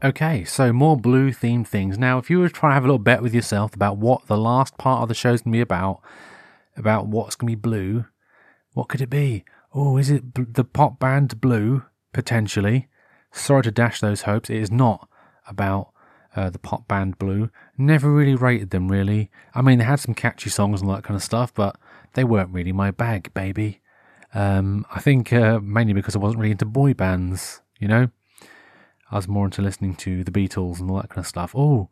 Okay, 0.02 0.46
so 0.46 0.72
more 0.72 0.96
blue 0.96 1.32
themed 1.32 1.68
things. 1.68 1.98
Now, 1.98 2.20
if 2.20 2.30
you 2.30 2.40
were 2.40 2.48
trying 2.48 2.72
to 2.72 2.74
have 2.76 2.86
a 2.86 2.88
little 2.88 3.00
bet 3.00 3.22
with 3.22 3.34
yourself 3.34 3.76
about 3.76 3.98
what 3.98 4.28
the 4.28 4.38
last 4.38 4.78
part 4.78 5.02
of 5.02 5.10
the 5.10 5.14
show's 5.14 5.42
going 5.42 5.52
to 5.52 5.58
be 5.58 5.62
about, 5.62 6.00
about 6.78 7.08
what's 7.08 7.36
going 7.36 7.52
to 7.52 7.58
be 7.58 7.62
blue, 7.62 8.06
what 8.72 8.88
could 8.88 9.02
it 9.02 9.10
be? 9.10 9.44
Oh, 9.74 9.98
is 9.98 10.10
it 10.10 10.34
bl- 10.34 10.44
the 10.48 10.64
pop 10.64 11.00
band 11.00 11.42
Blue? 11.42 11.84
Potentially. 12.14 12.88
Sorry 13.34 13.62
to 13.64 13.72
dash 13.72 14.00
those 14.00 14.22
hopes. 14.22 14.50
It 14.50 14.58
is 14.58 14.72
not 14.72 15.10
about 15.48 15.92
uh, 16.34 16.50
the 16.50 16.60
pop 16.60 16.88
band 16.88 17.18
Blue. 17.20 17.50
Never 17.78 18.10
really 18.10 18.36
rated 18.36 18.70
them, 18.70 18.90
really. 18.90 19.30
I 19.54 19.62
mean, 19.62 19.80
they 19.80 19.86
had 19.86 20.00
some 20.00 20.16
catchy 20.16 20.50
songs 20.50 20.80
and 20.82 20.90
that 20.90 21.04
kind 21.04 21.18
of 21.18 21.24
stuff, 21.24 21.54
but 21.54 21.76
they 22.14 22.24
weren't 22.24 22.54
really 22.54 22.72
my 22.72 22.92
bag, 22.92 23.34
baby. 23.34 23.82
Um, 24.34 24.86
I 24.96 25.02
think 25.02 25.34
uh, 25.34 25.60
mainly 25.60 25.94
because 25.94 26.16
I 26.16 26.20
wasn't 26.20 26.40
really 26.40 26.52
into 26.52 26.66
boy 26.66 26.94
bands, 26.94 27.62
you 27.80 27.90
know? 27.90 28.10
I 29.12 29.16
was 29.16 29.28
more 29.28 29.46
into 29.46 29.62
listening 29.62 29.96
to 29.96 30.24
the 30.24 30.32
Beatles 30.32 30.80
and 30.80 30.90
all 30.90 30.98
that 30.98 31.10
kind 31.10 31.20
of 31.20 31.28
stuff. 31.28 31.56
Oh, 31.56 31.90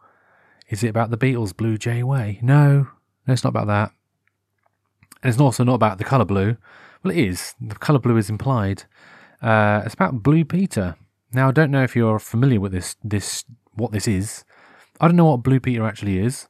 is 0.69 0.83
it 0.83 0.89
about 0.89 1.09
the 1.09 1.17
Beatles, 1.17 1.55
Blue 1.55 1.77
Jay 1.77 2.03
Way? 2.03 2.39
No, 2.41 2.89
no, 3.25 3.33
it's 3.33 3.43
not 3.43 3.49
about 3.49 3.67
that. 3.67 3.91
And 5.23 5.31
it's 5.31 5.41
also 5.41 5.63
not 5.63 5.75
about 5.75 5.97
the 5.97 6.03
colour 6.03 6.25
blue. 6.25 6.57
Well, 7.03 7.11
it 7.11 7.17
is. 7.17 7.55
The 7.59 7.75
colour 7.75 7.99
blue 7.99 8.17
is 8.17 8.29
implied. 8.29 8.83
Uh, 9.41 9.81
it's 9.85 9.93
about 9.93 10.21
Blue 10.23 10.45
Peter. 10.45 10.95
Now, 11.31 11.49
I 11.49 11.51
don't 11.51 11.71
know 11.71 11.83
if 11.83 11.95
you're 11.95 12.19
familiar 12.19 12.59
with 12.59 12.71
this, 12.71 12.95
this, 13.03 13.43
what 13.73 13.91
this 13.91 14.07
is. 14.07 14.43
I 14.99 15.07
don't 15.07 15.15
know 15.15 15.25
what 15.25 15.43
Blue 15.43 15.59
Peter 15.59 15.85
actually 15.85 16.19
is, 16.19 16.47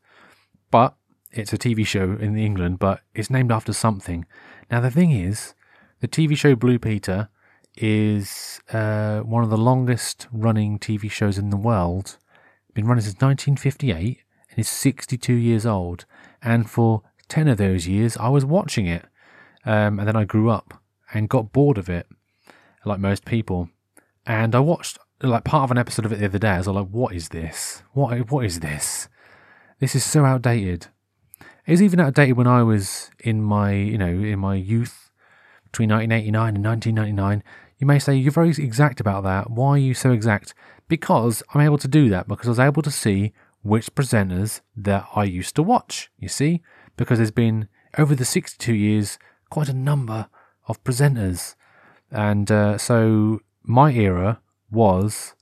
but 0.72 0.96
it's 1.32 1.54
a 1.54 1.58
TV 1.58 1.86
show 1.86 2.18
in 2.20 2.38
England, 2.38 2.80
but 2.80 3.02
it's 3.14 3.30
named 3.30 3.52
after 3.52 3.74
something. 3.74 4.26
Now, 4.72 4.80
the 4.80 4.92
thing 4.92 5.12
is, 5.12 5.54
the 6.00 6.08
TV 6.08 6.38
show 6.38 6.56
Blue 6.56 6.80
Peter 6.80 7.30
is 7.78 8.62
uh, 8.72 9.20
one 9.22 9.44
of 9.44 9.50
the 9.50 9.58
longest 9.58 10.28
running 10.32 10.80
TV 10.80 11.10
shows 11.10 11.38
in 11.38 11.50
the 11.50 11.58
world. 11.58 12.18
Been 12.74 12.86
running 12.86 13.04
since 13.04 13.22
1958 13.22 14.20
and 14.50 14.60
is 14.60 14.70
62 14.70 15.34
years 15.34 15.66
old. 15.66 16.06
And 16.42 16.70
for 16.70 17.04
10 17.30 17.48
of 17.48 17.58
those 17.58 17.88
years, 17.88 18.18
I 18.18 18.30
was 18.30 18.46
watching 18.46 18.88
it. 18.88 19.06
Um, 19.66 20.00
and 20.00 20.08
then 20.08 20.16
I 20.16 20.24
grew 20.24 20.50
up 20.50 20.82
and 21.14 21.30
got 21.30 21.52
bored 21.52 21.78
of 21.78 21.90
it, 21.90 22.08
like 22.86 23.00
most 23.00 23.26
people. 23.26 23.70
And 24.26 24.56
I 24.56 24.60
watched 24.60 24.98
like 25.22 25.44
part 25.44 25.64
of 25.64 25.72
an 25.72 25.78
episode 25.78 26.06
of 26.06 26.12
it 26.12 26.20
the 26.20 26.26
other 26.26 26.40
day. 26.40 26.52
I 26.52 26.58
was 26.58 26.68
like, 26.68 26.88
"What 26.88 27.14
is 27.14 27.30
this? 27.30 27.82
What 27.94 28.32
what 28.32 28.46
is 28.46 28.60
this? 28.60 29.10
This 29.80 29.96
is 29.96 30.04
so 30.04 30.26
outdated." 30.26 30.88
It 31.66 31.72
was 31.72 31.82
even 31.82 32.00
outdated 32.00 32.38
when 32.38 32.48
I 32.48 32.64
was 32.64 33.10
in 33.20 33.42
my 33.42 33.74
you 33.74 33.98
know 33.98 34.08
in 34.08 34.40
my 34.40 34.56
youth 34.56 35.12
between 35.64 35.90
1989 35.90 36.56
and 36.56 36.66
1999. 36.66 37.44
You 37.78 37.86
may 37.86 38.00
say 38.00 38.16
you're 38.16 38.32
very 38.32 38.50
exact 38.50 39.00
about 39.00 39.24
that. 39.24 39.52
Why 39.52 39.72
are 39.72 39.78
you 39.78 39.94
so 39.94 40.12
exact? 40.12 40.54
Because 40.88 41.44
I'm 41.54 41.62
able 41.62 41.78
to 41.78 41.88
do 41.88 42.10
that 42.10 42.28
because 42.28 42.48
I 42.48 42.52
was 42.52 42.60
able 42.60 42.82
to 42.82 42.92
see 42.92 43.34
which 43.62 43.94
presenters 43.94 44.62
that 44.76 45.08
I 45.16 45.26
used 45.26 45.56
to 45.56 45.64
watch. 45.64 46.10
You 46.18 46.28
see, 46.28 46.64
because 46.96 47.20
there's 47.20 47.32
been 47.32 47.68
over 47.98 48.16
the 48.16 48.26
62 48.26 48.74
years 48.74 49.20
quite 49.50 49.70
a 49.70 49.74
number 49.74 50.28
of 50.68 50.84
presenters, 50.84 51.56
and 52.12 52.52
uh, 52.52 52.78
so 52.78 53.42
my 53.64 53.92
era 53.92 54.40
was 54.72 55.36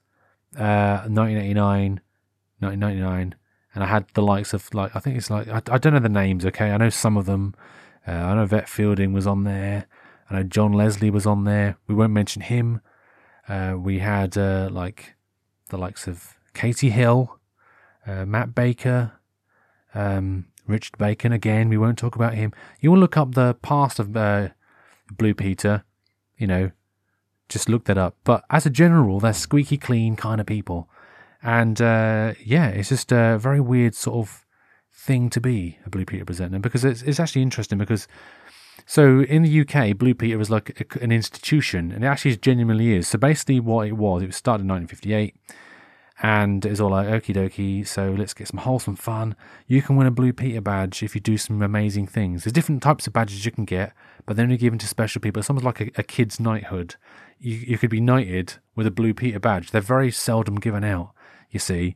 uh, 0.57 1.07
1989, 1.07 2.01
1999, 2.59 3.35
and 3.73 3.83
I 3.83 3.87
had 3.87 4.07
the 4.13 4.21
likes 4.21 4.53
of 4.53 4.73
like 4.73 4.95
I 4.95 4.99
think 4.99 5.17
it's 5.17 5.29
like 5.29 5.47
I, 5.47 5.61
I 5.69 5.77
don't 5.77 5.93
know 5.93 5.99
the 5.99 6.09
names. 6.09 6.45
Okay, 6.45 6.71
I 6.71 6.77
know 6.77 6.89
some 6.89 7.17
of 7.17 7.25
them. 7.25 7.55
Uh, 8.07 8.11
I 8.11 8.35
know 8.35 8.43
Yvette 8.43 8.69
Fielding 8.69 9.13
was 9.13 9.25
on 9.25 9.45
there. 9.45 9.87
I 10.29 10.35
know 10.35 10.43
John 10.43 10.73
Leslie 10.73 11.09
was 11.09 11.25
on 11.25 11.43
there. 11.43 11.77
We 11.87 11.95
won't 11.95 12.13
mention 12.13 12.41
him. 12.41 12.81
Uh, 13.47 13.75
we 13.77 13.99
had 13.99 14.37
uh, 14.37 14.69
like 14.71 15.15
the 15.69 15.77
likes 15.77 16.07
of 16.07 16.35
Katy 16.53 16.89
Hill, 16.89 17.39
uh, 18.07 18.25
Matt 18.25 18.55
Baker, 18.55 19.13
um, 19.93 20.45
Richard 20.67 20.97
Bacon. 20.97 21.31
Again, 21.31 21.69
we 21.69 21.77
won't 21.77 21.97
talk 21.97 22.15
about 22.15 22.33
him. 22.33 22.53
You 22.79 22.91
will 22.91 22.99
look 22.99 23.17
up 23.17 23.35
the 23.35 23.53
past 23.61 23.99
of 23.99 24.15
uh, 24.17 24.49
Blue 25.11 25.33
Peter. 25.33 25.83
You 26.37 26.47
know, 26.47 26.71
just 27.49 27.69
look 27.69 27.85
that 27.85 27.97
up. 27.97 28.15
But 28.23 28.43
as 28.49 28.65
a 28.65 28.71
general 28.71 29.03
rule, 29.03 29.19
they're 29.19 29.33
squeaky 29.33 29.77
clean 29.77 30.15
kind 30.15 30.41
of 30.41 30.47
people. 30.47 30.89
And 31.43 31.79
uh, 31.79 32.33
yeah, 32.43 32.69
it's 32.69 32.89
just 32.89 33.11
a 33.11 33.37
very 33.37 33.59
weird 33.59 33.93
sort 33.93 34.17
of 34.17 34.45
thing 34.91 35.29
to 35.29 35.39
be 35.39 35.77
a 35.85 35.89
Blue 35.89 36.05
Peter 36.05 36.25
presenter 36.25 36.57
because 36.57 36.83
it's, 36.83 37.03
it's 37.03 37.19
actually 37.19 37.43
interesting 37.43 37.77
because 37.77 38.07
so 38.85 39.21
in 39.21 39.41
the 39.41 39.61
UK, 39.61 39.97
Blue 39.97 40.13
Peter 40.13 40.37
was 40.37 40.49
like 40.49 40.79
a, 40.79 41.03
an 41.03 41.11
institution, 41.11 41.91
and 41.91 42.03
it 42.03 42.07
actually 42.07 42.35
genuinely 42.37 42.93
is. 42.93 43.07
So 43.07 43.17
basically, 43.17 43.59
what 43.59 43.87
it 43.87 43.93
was, 43.93 44.21
it 44.21 44.27
was 44.27 44.35
started 44.35 44.63
in 44.63 44.69
1958, 44.69 45.35
and 46.21 46.65
it's 46.65 46.79
all 46.79 46.91
like 46.91 47.07
okie 47.07 47.35
dokie. 47.35 47.87
So 47.87 48.11
let's 48.11 48.33
get 48.33 48.47
some 48.47 48.59
wholesome 48.59 48.95
fun. 48.95 49.35
You 49.67 49.81
can 49.81 49.95
win 49.95 50.07
a 50.07 50.11
Blue 50.11 50.33
Peter 50.33 50.61
badge 50.61 51.01
if 51.01 51.15
you 51.15 51.21
do 51.21 51.37
some 51.37 51.61
amazing 51.63 52.05
things. 52.07 52.43
There's 52.43 52.53
different 52.53 52.83
types 52.83 53.07
of 53.07 53.13
badges 53.13 53.43
you 53.43 53.51
can 53.51 53.65
get, 53.65 53.93
but 54.25 54.35
they're 54.35 54.43
only 54.45 54.57
given 54.57 54.77
to 54.79 54.87
special 54.87 55.19
people. 55.19 55.39
It's 55.39 55.49
almost 55.49 55.65
like 55.65 55.81
a, 55.81 55.91
a 55.97 56.03
kid's 56.03 56.39
knighthood. 56.39 56.95
You, 57.39 57.55
you 57.55 57.77
could 57.79 57.89
be 57.89 58.01
knighted 58.01 58.55
with 58.75 58.85
a 58.85 58.91
Blue 58.91 59.13
Peter 59.15 59.39
badge. 59.39 59.71
They're 59.71 59.81
very 59.81 60.11
seldom 60.11 60.55
given 60.55 60.83
out, 60.83 61.11
you 61.49 61.59
see. 61.59 61.95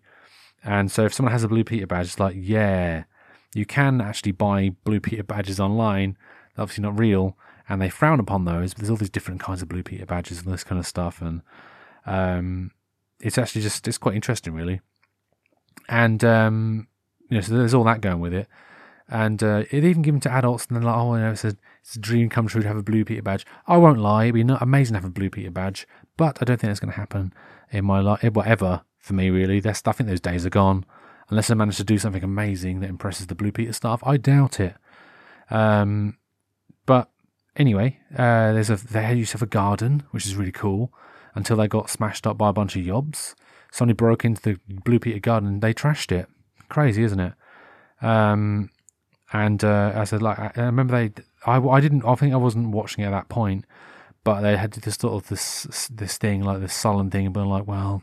And 0.63 0.91
so 0.91 1.05
if 1.05 1.13
someone 1.13 1.33
has 1.33 1.43
a 1.43 1.47
Blue 1.47 1.63
Peter 1.63 1.85
badge, 1.85 2.07
it's 2.07 2.19
like, 2.19 2.35
yeah, 2.37 3.03
you 3.53 3.65
can 3.65 4.01
actually 4.01 4.31
buy 4.31 4.71
Blue 4.83 4.99
Peter 4.99 5.23
badges 5.23 5.59
online. 5.59 6.17
Obviously 6.59 6.83
not 6.83 6.97
real, 6.99 7.37
and 7.67 7.81
they 7.81 7.89
frown 7.89 8.19
upon 8.19 8.45
those. 8.45 8.73
But 8.73 8.81
there's 8.81 8.89
all 8.89 8.97
these 8.97 9.09
different 9.09 9.39
kinds 9.39 9.61
of 9.61 9.69
Blue 9.69 9.83
Peter 9.83 10.05
badges 10.05 10.39
and 10.39 10.53
this 10.53 10.63
kind 10.63 10.79
of 10.79 10.85
stuff, 10.85 11.21
and 11.21 11.41
um, 12.05 12.71
it's 13.19 13.37
actually 13.37 13.61
just 13.61 13.87
it's 13.87 13.97
quite 13.97 14.15
interesting, 14.15 14.53
really. 14.53 14.81
And 15.87 16.23
um, 16.23 16.87
you 17.29 17.35
know, 17.37 17.41
so 17.41 17.53
there's 17.53 17.73
all 17.73 17.83
that 17.85 18.01
going 18.01 18.19
with 18.19 18.33
it, 18.33 18.47
and 19.07 19.41
uh, 19.41 19.63
it 19.71 19.83
even 19.83 20.01
given 20.01 20.21
to 20.21 20.31
adults, 20.31 20.67
and 20.67 20.77
they're 20.77 20.83
like, 20.83 20.95
oh, 20.95 21.15
you 21.15 21.21
know, 21.21 21.31
it's 21.31 21.43
a, 21.43 21.55
it's 21.81 21.95
a 21.95 21.99
dream 21.99 22.29
come 22.29 22.47
true 22.47 22.61
to 22.61 22.67
have 22.67 22.77
a 22.77 22.83
Blue 22.83 23.03
Peter 23.03 23.21
badge. 23.21 23.45
I 23.67 23.77
won't 23.77 23.99
lie, 23.99 24.25
it'd 24.25 24.35
be 24.35 24.53
amazing 24.61 24.93
to 24.93 24.99
have 24.99 25.09
a 25.09 25.11
Blue 25.13 25.29
Peter 25.29 25.51
badge, 25.51 25.87
but 26.17 26.37
I 26.41 26.45
don't 26.45 26.59
think 26.59 26.69
that's 26.69 26.79
going 26.79 26.93
to 26.93 26.99
happen 26.99 27.33
in 27.71 27.85
my 27.85 27.99
life, 28.01 28.23
whatever 28.33 28.81
for 28.99 29.13
me, 29.13 29.29
really. 29.29 29.59
That's 29.59 29.81
I 29.85 29.91
think 29.93 30.09
those 30.09 30.21
days 30.21 30.45
are 30.45 30.51
gone. 30.51 30.85
Unless 31.29 31.49
I 31.49 31.53
manage 31.53 31.77
to 31.77 31.83
do 31.83 31.97
something 31.97 32.23
amazing 32.23 32.79
that 32.79 32.89
impresses 32.89 33.27
the 33.27 33.35
Blue 33.35 33.51
Peter 33.51 33.73
staff, 33.73 34.01
I 34.03 34.17
doubt 34.17 34.59
it. 34.59 34.75
Um, 35.49 36.17
but 36.89 37.11
anyway, 37.55 37.99
uh, 38.17 38.51
there's 38.53 38.71
a 38.71 38.75
they 38.75 39.13
used 39.13 39.33
to 39.33 39.35
have 39.35 39.43
a 39.43 39.45
garden, 39.45 40.01
which 40.09 40.25
is 40.25 40.35
really 40.35 40.51
cool. 40.51 40.91
Until 41.35 41.57
they 41.57 41.67
got 41.67 41.87
smashed 41.87 42.25
up 42.25 42.35
by 42.35 42.49
a 42.49 42.53
bunch 42.53 42.75
of 42.75 42.81
yobs. 42.81 43.35
Somebody 43.71 43.95
broke 43.95 44.25
into 44.25 44.41
the 44.41 44.59
Blue 44.67 44.97
Peter 44.97 45.19
garden 45.19 45.47
and 45.47 45.61
they 45.61 45.71
trashed 45.71 46.11
it. 46.11 46.27
Crazy, 46.67 47.03
isn't 47.03 47.19
it? 47.19 47.33
Um, 48.01 48.71
and 49.31 49.63
uh, 49.63 49.91
I 49.95 50.05
said, 50.05 50.23
like, 50.23 50.39
I 50.39 50.63
remember 50.63 50.93
they, 50.93 51.21
I, 51.45 51.59
I 51.59 51.79
didn't, 51.79 52.03
I 52.05 52.15
think 52.15 52.33
I 52.33 52.37
wasn't 52.37 52.69
watching 52.69 53.03
it 53.03 53.07
at 53.07 53.11
that 53.11 53.29
point, 53.29 53.65
but 54.23 54.41
they 54.41 54.57
had 54.57 54.71
this 54.71 54.95
sort 54.95 55.13
of 55.13 55.29
this 55.29 55.87
this 55.93 56.17
thing, 56.17 56.41
like 56.41 56.59
this 56.59 56.73
sullen 56.73 57.11
thing, 57.11 57.31
being 57.31 57.45
like, 57.45 57.67
well, 57.67 58.01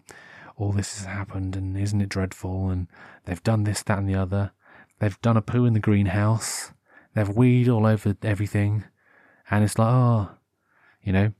all 0.56 0.70
this 0.70 0.96
has 0.98 1.06
happened, 1.06 1.56
and 1.56 1.76
isn't 1.76 2.00
it 2.00 2.08
dreadful? 2.08 2.70
And 2.70 2.86
they've 3.24 3.42
done 3.42 3.64
this, 3.64 3.82
that, 3.82 3.98
and 3.98 4.08
the 4.08 4.14
other. 4.14 4.52
They've 5.00 5.20
done 5.22 5.36
a 5.36 5.42
poo 5.42 5.64
in 5.64 5.72
the 5.72 5.80
greenhouse. 5.80 6.70
They've 7.16 7.28
weed 7.34 7.66
all 7.66 7.86
over 7.86 8.14
everything, 8.22 8.84
and 9.50 9.64
it's 9.64 9.78
like, 9.78 9.88
oh, 9.88 10.28
you 11.02 11.14
know. 11.14 11.32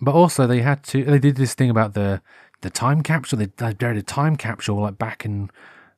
But 0.00 0.14
also, 0.14 0.46
they 0.46 0.60
had 0.60 0.84
to. 0.84 1.02
They 1.02 1.18
did 1.18 1.34
this 1.34 1.54
thing 1.54 1.70
about 1.70 1.94
the 1.94 2.22
the 2.60 2.70
time 2.70 3.02
capsule. 3.02 3.40
They, 3.40 3.46
they 3.46 3.74
buried 3.74 3.96
a 3.98 4.02
time 4.02 4.36
capsule 4.36 4.80
like 4.80 4.96
back 4.96 5.24
in 5.24 5.50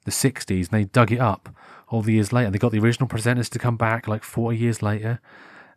the 0.07 0.11
'60s, 0.11 0.49
and 0.49 0.69
they 0.71 0.85
dug 0.85 1.13
it 1.13 1.21
up 1.21 1.51
all 1.89 2.01
the 2.01 2.15
years 2.15 2.33
later. 2.33 2.51
They 2.51 2.57
got 2.57 2.73
the 2.73 2.79
original 2.79 3.07
presenters 3.07 3.51
to 3.51 3.59
come 3.59 3.77
back 3.77 4.09
like 4.09 4.25
40 4.25 4.57
years 4.57 4.81
later, 4.81 5.21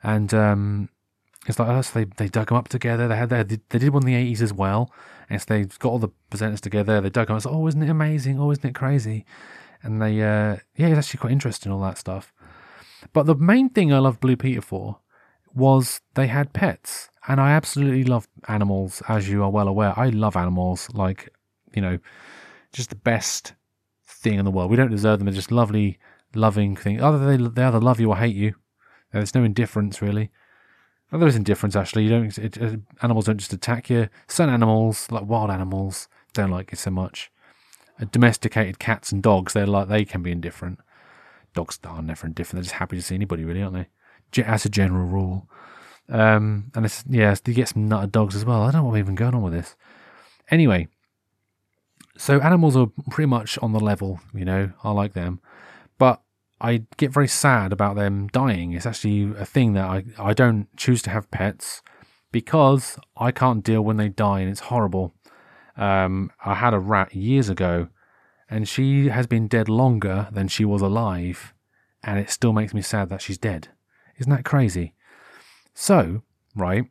and 0.02 0.34
um, 0.34 0.88
it's 1.48 1.60
like 1.60 1.68
oh, 1.68 1.82
so 1.82 2.00
they 2.00 2.06
they 2.16 2.30
dug 2.30 2.48
them 2.48 2.56
up 2.56 2.70
together. 2.70 3.10
They 3.10 3.18
had 3.18 3.28
they, 3.30 3.44
they 3.44 3.80
did 3.80 3.90
one 3.90 4.08
in 4.08 4.14
the 4.14 4.34
80s 4.34 4.42
as 4.42 4.54
well, 4.54 4.90
and 5.30 5.42
so 5.42 5.48
they 5.50 5.66
got 5.66 5.90
all 5.90 6.00
the 6.00 6.12
presenters 6.32 6.62
together. 6.62 7.02
They 7.02 7.10
dug 7.10 7.28
them. 7.28 7.36
It's 7.36 7.46
like, 7.46 7.56
oh, 7.56 7.68
isn't 7.68 7.84
it 7.84 7.90
amazing? 7.90 8.40
Oh, 8.40 8.52
isn't 8.52 8.66
it 8.66 8.74
crazy? 8.74 9.26
And 9.84 10.02
they 10.02 10.22
uh, 10.22 10.64
yeah, 10.78 10.88
it's 10.88 11.00
actually 11.00 11.20
quite 11.20 11.34
interesting 11.34 11.74
all 11.74 11.82
that 11.82 11.98
stuff. 11.98 12.32
But 13.14 13.26
the 13.26 13.36
main 13.36 13.70
thing 13.70 13.94
I 13.94 14.00
loved 14.00 14.20
Blue 14.20 14.36
Peter 14.36 14.62
for 14.62 15.00
was 15.54 16.02
they 16.16 16.28
had 16.28 16.54
pets, 16.54 17.10
and 17.28 17.40
I 17.40 17.52
absolutely 17.52 18.04
love 18.04 18.28
animals, 18.48 19.02
as 19.08 19.30
you 19.30 19.44
are 19.44 19.50
well 19.50 19.68
aware. 19.68 19.98
I 19.98 20.10
love 20.10 20.36
animals, 20.36 20.90
like 20.94 21.30
you 21.74 21.82
know, 21.82 22.00
just 22.74 22.90
the 22.90 22.96
best 22.96 23.54
thing 24.06 24.40
in 24.40 24.46
the 24.46 24.52
world. 24.52 24.72
We 24.72 24.78
don't 24.78 24.92
deserve 24.92 25.20
them; 25.20 25.26
they're 25.26 25.34
just 25.34 25.52
lovely, 25.52 26.00
loving 26.36 26.76
things. 26.76 27.02
Either 27.02 27.18
they 27.18 27.44
they 27.44 27.64
either 27.64 27.80
love 27.80 28.00
you 28.00 28.10
or 28.10 28.18
hate 28.18 28.36
you. 28.36 28.56
There's 29.12 29.36
no 29.36 29.44
indifference 29.44 30.02
really. 30.02 30.32
Well, 31.12 31.20
there 31.20 31.30
is 31.30 31.36
indifference 31.36 31.76
actually. 31.76 32.04
You 32.04 32.10
don't 32.10 32.38
it, 32.38 32.58
animals 33.02 33.26
don't 33.26 33.38
just 33.38 33.54
attack 33.54 33.90
you. 33.90 34.10
Some 34.28 34.50
animals, 34.50 35.08
like 35.12 35.26
wild 35.26 35.50
animals, 35.50 36.08
don't 36.34 36.52
like 36.52 36.72
you 36.72 36.78
so 36.78 36.92
much. 36.92 37.32
Uh, 38.00 38.06
domesticated 38.12 38.80
cats 38.80 39.12
and 39.12 39.24
dogs, 39.24 39.54
they're 39.54 39.66
like 39.66 39.88
they 39.88 40.06
can 40.06 40.22
be 40.22 40.32
indifferent. 40.32 40.80
Dogs 41.54 41.80
are 41.84 42.02
never 42.02 42.28
indifferent. 42.28 42.58
They're 42.58 42.70
just 42.70 42.76
happy 42.76 42.96
to 42.96 43.02
see 43.02 43.16
anybody, 43.16 43.44
really, 43.46 43.62
aren't 43.62 43.88
they? 44.34 44.44
As 44.44 44.66
a 44.66 44.70
general 44.70 45.06
rule. 45.06 45.50
Um, 46.08 46.72
and 46.76 46.86
it's 46.86 47.04
yeah, 47.08 47.36
you 47.46 47.54
get 47.54 47.70
some 47.70 47.88
nutter 47.88 48.08
dogs 48.08 48.36
as 48.36 48.46
well. 48.46 48.62
I 48.64 48.72
don't 48.72 48.82
know 48.82 48.86
what 48.86 48.94
we're 48.94 49.00
even 49.00 49.16
going 49.16 49.36
on 49.36 49.42
with 49.44 49.54
this. 49.54 49.76
Anyway, 50.50 50.88
So 52.20 52.42
animals 52.42 52.76
are 52.76 52.88
pretty 53.10 53.28
much 53.28 53.58
on 53.60 53.72
the 53.72 53.80
level, 53.80 54.20
you 54.34 54.44
know, 54.44 54.74
I 54.84 54.92
like 54.92 55.14
them. 55.14 55.40
But 55.98 56.22
I 56.60 56.84
get 56.98 57.14
very 57.14 57.30
sad 57.30 57.72
about 57.72 57.96
them 57.96 58.28
dying. 58.28 58.74
It's 58.74 58.86
actually 58.86 59.32
a 59.40 59.46
thing 59.46 59.72
that 59.74 59.86
I, 59.86 60.04
I 60.20 60.34
don't 60.34 60.68
choose 60.76 61.02
to 61.04 61.12
have 61.12 61.32
pets 61.32 61.82
because 62.34 63.00
I 63.16 63.32
can't 63.32 63.64
deal 63.64 63.82
when 63.84 63.96
they 63.96 64.10
die 64.10 64.42
and 64.42 64.50
it's 64.50 64.60
horrible. 64.60 65.14
Um, 65.78 66.30
I 66.44 66.56
had 66.56 66.74
a 66.74 66.80
rat 66.80 67.16
years 67.16 67.48
ago 67.48 67.88
and 68.50 68.68
she 68.68 69.10
has 69.10 69.28
been 69.28 69.48
dead 69.48 69.70
longer 69.70 70.28
than 70.32 70.48
she 70.48 70.66
was 70.66 70.82
alive 70.82 71.54
and 72.04 72.20
it 72.20 72.30
still 72.30 72.54
makes 72.54 72.74
me 72.74 72.82
sad 72.82 73.10
that 73.10 73.22
she's 73.22 73.38
dead. 73.38 73.70
Isn't 74.18 74.32
that 74.32 74.46
crazy? 74.46 74.94
So, 75.74 76.24
right, 76.56 76.86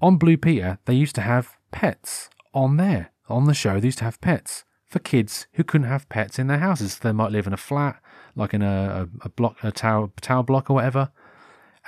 on 0.00 0.16
Blue 0.16 0.36
Peter, 0.36 0.78
they 0.84 0.94
used 0.94 1.14
to 1.16 1.20
have 1.20 1.56
pets 1.70 2.30
on 2.54 2.76
there. 2.76 3.12
On 3.28 3.44
the 3.44 3.54
show, 3.54 3.78
they 3.78 3.88
used 3.88 3.98
to 3.98 4.04
have 4.04 4.20
pets 4.20 4.64
for 4.86 4.98
kids 4.98 5.46
who 5.52 5.62
couldn't 5.62 5.86
have 5.86 6.08
pets 6.08 6.38
in 6.38 6.48
their 6.48 6.58
houses. 6.58 6.98
They 6.98 7.12
might 7.12 7.30
live 7.30 7.46
in 7.46 7.52
a 7.52 7.58
flat, 7.58 8.00
like 8.34 8.52
in 8.54 8.62
a, 8.62 9.08
a, 9.22 9.28
block, 9.28 9.62
a 9.62 9.70
tower, 9.70 10.10
tower 10.20 10.42
block 10.42 10.68
or 10.68 10.74
whatever. 10.74 11.10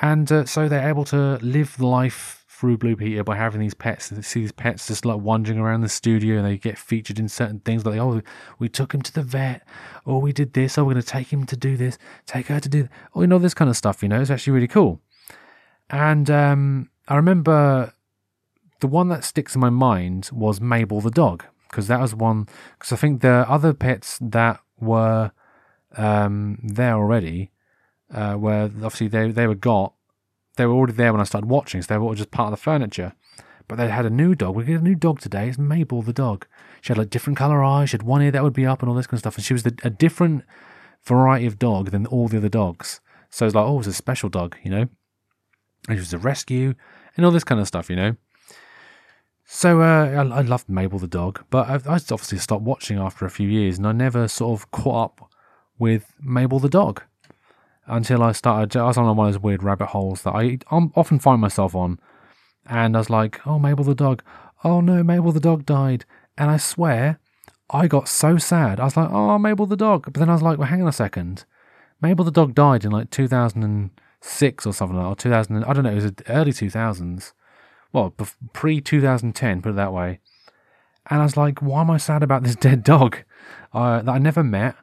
And 0.00 0.30
uh, 0.30 0.44
so 0.44 0.68
they're 0.68 0.88
able 0.88 1.04
to 1.06 1.38
live 1.42 1.76
the 1.78 1.86
life 1.86 2.41
through 2.62 2.76
Blue 2.78 2.94
Peter 2.94 3.24
by 3.24 3.34
having 3.34 3.60
these 3.60 3.74
pets. 3.74 4.12
See 4.24 4.42
these 4.42 4.52
pets 4.52 4.86
just 4.86 5.04
like 5.04 5.20
wandering 5.20 5.58
around 5.58 5.80
the 5.80 5.88
studio 5.88 6.36
and 6.36 6.46
they 6.46 6.56
get 6.56 6.78
featured 6.78 7.18
in 7.18 7.28
certain 7.28 7.58
things 7.58 7.84
like, 7.84 7.98
oh, 7.98 8.22
we 8.60 8.68
took 8.68 8.94
him 8.94 9.02
to 9.02 9.12
the 9.12 9.24
vet, 9.24 9.66
or 10.04 10.20
we 10.20 10.32
did 10.32 10.52
this, 10.52 10.78
or 10.78 10.84
we're 10.84 10.92
going 10.92 11.02
to 11.02 11.08
take 11.08 11.32
him 11.32 11.44
to 11.44 11.56
do 11.56 11.76
this, 11.76 11.98
take 12.24 12.46
her 12.46 12.60
to 12.60 12.68
do, 12.68 12.88
or 13.14 13.24
you 13.24 13.26
know, 13.26 13.40
this 13.40 13.52
kind 13.52 13.68
of 13.68 13.76
stuff, 13.76 14.00
you 14.00 14.08
know, 14.08 14.20
it's 14.20 14.30
actually 14.30 14.52
really 14.52 14.68
cool. 14.68 15.00
And 15.90 16.30
um, 16.30 16.88
I 17.08 17.16
remember 17.16 17.94
the 18.78 18.86
one 18.86 19.08
that 19.08 19.24
sticks 19.24 19.56
in 19.56 19.60
my 19.60 19.70
mind 19.70 20.30
was 20.32 20.60
Mabel 20.60 21.00
the 21.00 21.10
dog 21.10 21.42
because 21.68 21.88
that 21.88 21.98
was 21.98 22.14
one. 22.14 22.46
Because 22.78 22.92
I 22.92 22.96
think 22.96 23.22
the 23.22 23.44
other 23.48 23.74
pets 23.74 24.20
that 24.20 24.60
were 24.78 25.32
um, 25.96 26.60
there 26.62 26.94
already, 26.94 27.50
uh, 28.14 28.34
where 28.34 28.66
obviously 28.66 29.08
they 29.08 29.32
they 29.32 29.48
were 29.48 29.56
got, 29.56 29.94
they 30.56 30.66
were 30.66 30.74
already 30.74 30.92
there 30.92 31.12
when 31.12 31.20
I 31.20 31.24
started 31.24 31.48
watching, 31.48 31.82
so 31.82 31.86
they 31.92 31.98
were 31.98 32.06
all 32.06 32.14
just 32.14 32.30
part 32.30 32.52
of 32.52 32.58
the 32.58 32.62
furniture. 32.62 33.14
But 33.68 33.76
they 33.76 33.88
had 33.88 34.04
a 34.04 34.10
new 34.10 34.34
dog. 34.34 34.54
We 34.54 34.64
get 34.64 34.80
a 34.80 34.84
new 34.84 34.94
dog 34.94 35.20
today. 35.20 35.48
It's 35.48 35.58
Mabel 35.58 36.02
the 36.02 36.12
dog. 36.12 36.46
She 36.80 36.88
had 36.88 36.98
like 36.98 37.10
different 37.10 37.38
color 37.38 37.62
eyes. 37.62 37.90
She 37.90 37.94
had 37.94 38.02
one 38.02 38.20
ear 38.20 38.30
that 38.32 38.42
would 38.42 38.52
be 38.52 38.66
up 38.66 38.82
and 38.82 38.88
all 38.88 38.94
this 38.94 39.06
kind 39.06 39.14
of 39.14 39.20
stuff. 39.20 39.36
And 39.36 39.44
she 39.44 39.54
was 39.54 39.62
the, 39.62 39.78
a 39.84 39.90
different 39.90 40.44
variety 41.04 41.46
of 41.46 41.58
dog 41.58 41.90
than 41.90 42.06
all 42.06 42.28
the 42.28 42.38
other 42.38 42.48
dogs. 42.48 43.00
So 43.30 43.46
it's 43.46 43.54
like, 43.54 43.64
oh, 43.64 43.78
it's 43.78 43.88
a 43.88 43.92
special 43.92 44.28
dog, 44.28 44.56
you 44.62 44.70
know. 44.70 44.88
And 45.88 45.96
she 45.96 46.00
was 46.00 46.12
a 46.12 46.18
rescue 46.18 46.74
and 47.16 47.24
all 47.24 47.32
this 47.32 47.44
kind 47.44 47.60
of 47.60 47.68
stuff, 47.68 47.88
you 47.88 47.96
know. 47.96 48.16
So 49.44 49.80
uh, 49.80 50.06
I, 50.06 50.38
I 50.38 50.40
loved 50.42 50.68
Mabel 50.68 50.98
the 50.98 51.06
dog, 51.06 51.44
but 51.50 51.68
I, 51.68 51.74
I 51.74 51.96
obviously 51.96 52.38
stopped 52.38 52.62
watching 52.62 52.98
after 52.98 53.24
a 53.24 53.30
few 53.30 53.48
years, 53.48 53.78
and 53.78 53.86
I 53.86 53.92
never 53.92 54.28
sort 54.28 54.60
of 54.60 54.70
caught 54.70 55.04
up 55.04 55.30
with 55.78 56.14
Mabel 56.20 56.58
the 56.58 56.68
dog 56.68 57.02
until 57.92 58.22
I 58.22 58.32
started. 58.32 58.76
I 58.76 58.86
was 58.86 58.96
on 58.96 59.16
one 59.16 59.26
of 59.26 59.32
those 59.32 59.42
weird 59.42 59.62
rabbit 59.62 59.86
holes 59.86 60.22
that 60.22 60.34
I 60.34 60.58
often 60.70 61.18
find 61.18 61.40
myself 61.40 61.74
on, 61.74 62.00
and 62.66 62.96
I 62.96 63.00
was 63.00 63.10
like, 63.10 63.46
"Oh, 63.46 63.58
Mabel 63.58 63.84
the 63.84 63.94
dog! 63.94 64.22
Oh 64.64 64.80
no, 64.80 65.02
Mabel 65.02 65.32
the 65.32 65.40
dog 65.40 65.66
died!" 65.66 66.04
And 66.36 66.50
I 66.50 66.56
swear, 66.56 67.20
I 67.70 67.86
got 67.86 68.08
so 68.08 68.38
sad. 68.38 68.80
I 68.80 68.84
was 68.84 68.96
like, 68.96 69.10
"Oh, 69.10 69.38
Mabel 69.38 69.66
the 69.66 69.76
dog!" 69.76 70.04
But 70.04 70.14
then 70.14 70.30
I 70.30 70.34
was 70.34 70.42
like, 70.42 70.58
"Well, 70.58 70.68
hang 70.68 70.82
on 70.82 70.88
a 70.88 70.92
second. 70.92 71.44
Mabel 72.00 72.24
the 72.24 72.30
dog 72.30 72.54
died 72.54 72.84
in 72.84 72.90
like 72.90 73.10
2006 73.10 74.66
or 74.66 74.72
something 74.72 74.96
like, 74.96 75.06
or 75.06 75.16
2000. 75.16 75.64
I 75.64 75.72
don't 75.72 75.84
know. 75.84 75.90
It 75.90 76.02
was 76.02 76.12
early 76.28 76.52
2000s." 76.52 77.32
well, 77.92 78.14
pre 78.52 78.80
2010, 78.80 79.62
put 79.62 79.70
it 79.70 79.76
that 79.76 79.92
way. 79.92 80.20
And 81.10 81.20
I 81.20 81.24
was 81.24 81.36
like, 81.36 81.60
why 81.60 81.82
am 81.82 81.90
I 81.90 81.98
sad 81.98 82.22
about 82.22 82.42
this 82.42 82.56
dead 82.68 82.82
dog 82.82 83.18
uh, 83.72 84.02
that 84.02 84.12
I 84.12 84.18
never 84.18 84.42
met? 84.42 84.76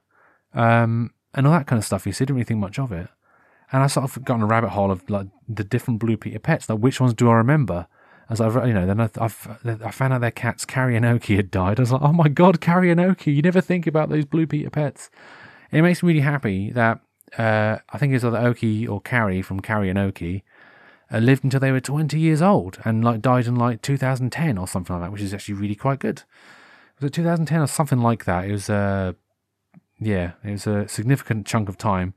Um, 0.54 1.12
and 1.34 1.46
all 1.46 1.54
that 1.54 1.68
kind 1.68 1.78
of 1.80 1.86
stuff. 1.86 2.06
You 2.06 2.12
see, 2.12 2.26
didn't 2.26 2.36
really 2.36 2.46
think 2.46 2.60
much 2.60 2.80
of 2.80 2.92
it. 2.92 3.08
And 3.72 3.84
I 3.84 3.88
sort 3.88 4.06
of 4.06 4.26
got 4.26 4.36
in 4.36 4.42
a 4.42 4.48
rabbit 4.48 4.70
hole 4.70 4.92
of 4.92 5.08
like 5.10 5.28
the 5.48 5.64
different 5.64 6.00
Blue 6.00 6.18
Peter 6.18 6.40
pets. 6.40 6.70
Like, 6.70 6.80
which 6.80 7.00
ones 7.00 7.14
do 7.14 7.30
I 7.30 7.36
remember? 7.36 7.88
As 8.30 8.40
I've, 8.40 8.56
you 8.68 8.74
know, 8.74 8.86
then 8.86 9.00
I, 9.00 9.10
I've, 9.20 9.60
I 9.66 9.90
found 9.92 10.14
out 10.14 10.22
their 10.22 10.30
cat's 10.32 10.64
Kari 10.64 10.94
had 10.94 11.52
died. 11.52 11.80
I 11.80 11.82
was 11.82 11.92
like, 11.92 12.02
oh 12.02 12.14
my 12.14 12.30
god, 12.30 12.62
Kari 12.62 12.90
You 12.90 13.42
never 13.42 13.62
think 13.62 13.88
about 13.88 14.10
those 14.10 14.26
Blue 14.26 14.46
Peter 14.46 14.70
pets. 14.70 15.10
And 15.72 15.80
it 15.80 15.82
makes 15.82 16.04
me 16.04 16.10
really 16.10 16.20
happy 16.22 16.72
that 16.72 17.00
uh, 17.38 17.78
I 17.90 17.98
think 17.98 18.14
it's 18.14 18.24
either 18.24 18.38
Oke 18.38 18.88
or 18.88 19.02
Kari 19.02 19.42
from 19.42 19.62
Kari 19.62 19.90
and 19.90 19.98
Oke 19.98 20.22
uh, 21.12 21.18
lived 21.18 21.44
until 21.44 21.60
they 21.60 21.72
were 21.72 21.80
20 21.80 22.20
years 22.20 22.42
old 22.42 22.80
and 22.86 23.04
like 23.04 23.22
died 23.22 23.48
in 23.48 23.56
like 23.56 23.82
2010 23.82 24.58
or 24.58 24.68
something 24.68 24.96
like 24.96 25.06
that, 25.06 25.12
which 25.12 25.22
is 25.22 25.34
actually 25.34 25.56
really 25.56 25.76
quite 25.76 26.00
good. 26.00 26.24
Was 27.00 27.08
it 27.08 27.14
2010 27.14 27.62
or 27.62 27.68
something 27.68 28.00
like 28.00 28.26
that? 28.26 28.46
It 28.46 28.52
was, 28.52 28.70
uh, 28.70 29.14
yeah, 30.00 30.34
it 30.44 30.52
was 30.52 30.68
a 30.68 30.88
significant 30.88 31.46
chunk 31.46 31.70
of 31.70 31.78
time. 31.78 32.14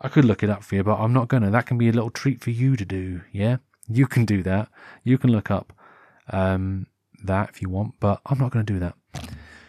I 0.00 0.08
could 0.08 0.24
look 0.24 0.42
it 0.42 0.50
up 0.50 0.62
for 0.62 0.76
you, 0.76 0.84
but 0.84 0.98
I'm 0.98 1.12
not 1.12 1.28
gonna. 1.28 1.50
That 1.50 1.66
can 1.66 1.78
be 1.78 1.88
a 1.88 1.92
little 1.92 2.10
treat 2.10 2.40
for 2.40 2.50
you 2.50 2.76
to 2.76 2.84
do. 2.84 3.22
Yeah, 3.32 3.56
you 3.88 4.06
can 4.06 4.24
do 4.24 4.42
that. 4.44 4.68
You 5.02 5.18
can 5.18 5.30
look 5.30 5.50
up 5.50 5.72
um, 6.30 6.86
that 7.24 7.50
if 7.50 7.60
you 7.60 7.68
want, 7.68 7.94
but 7.98 8.20
I'm 8.26 8.38
not 8.38 8.52
gonna 8.52 8.64
do 8.64 8.78
that. 8.78 8.94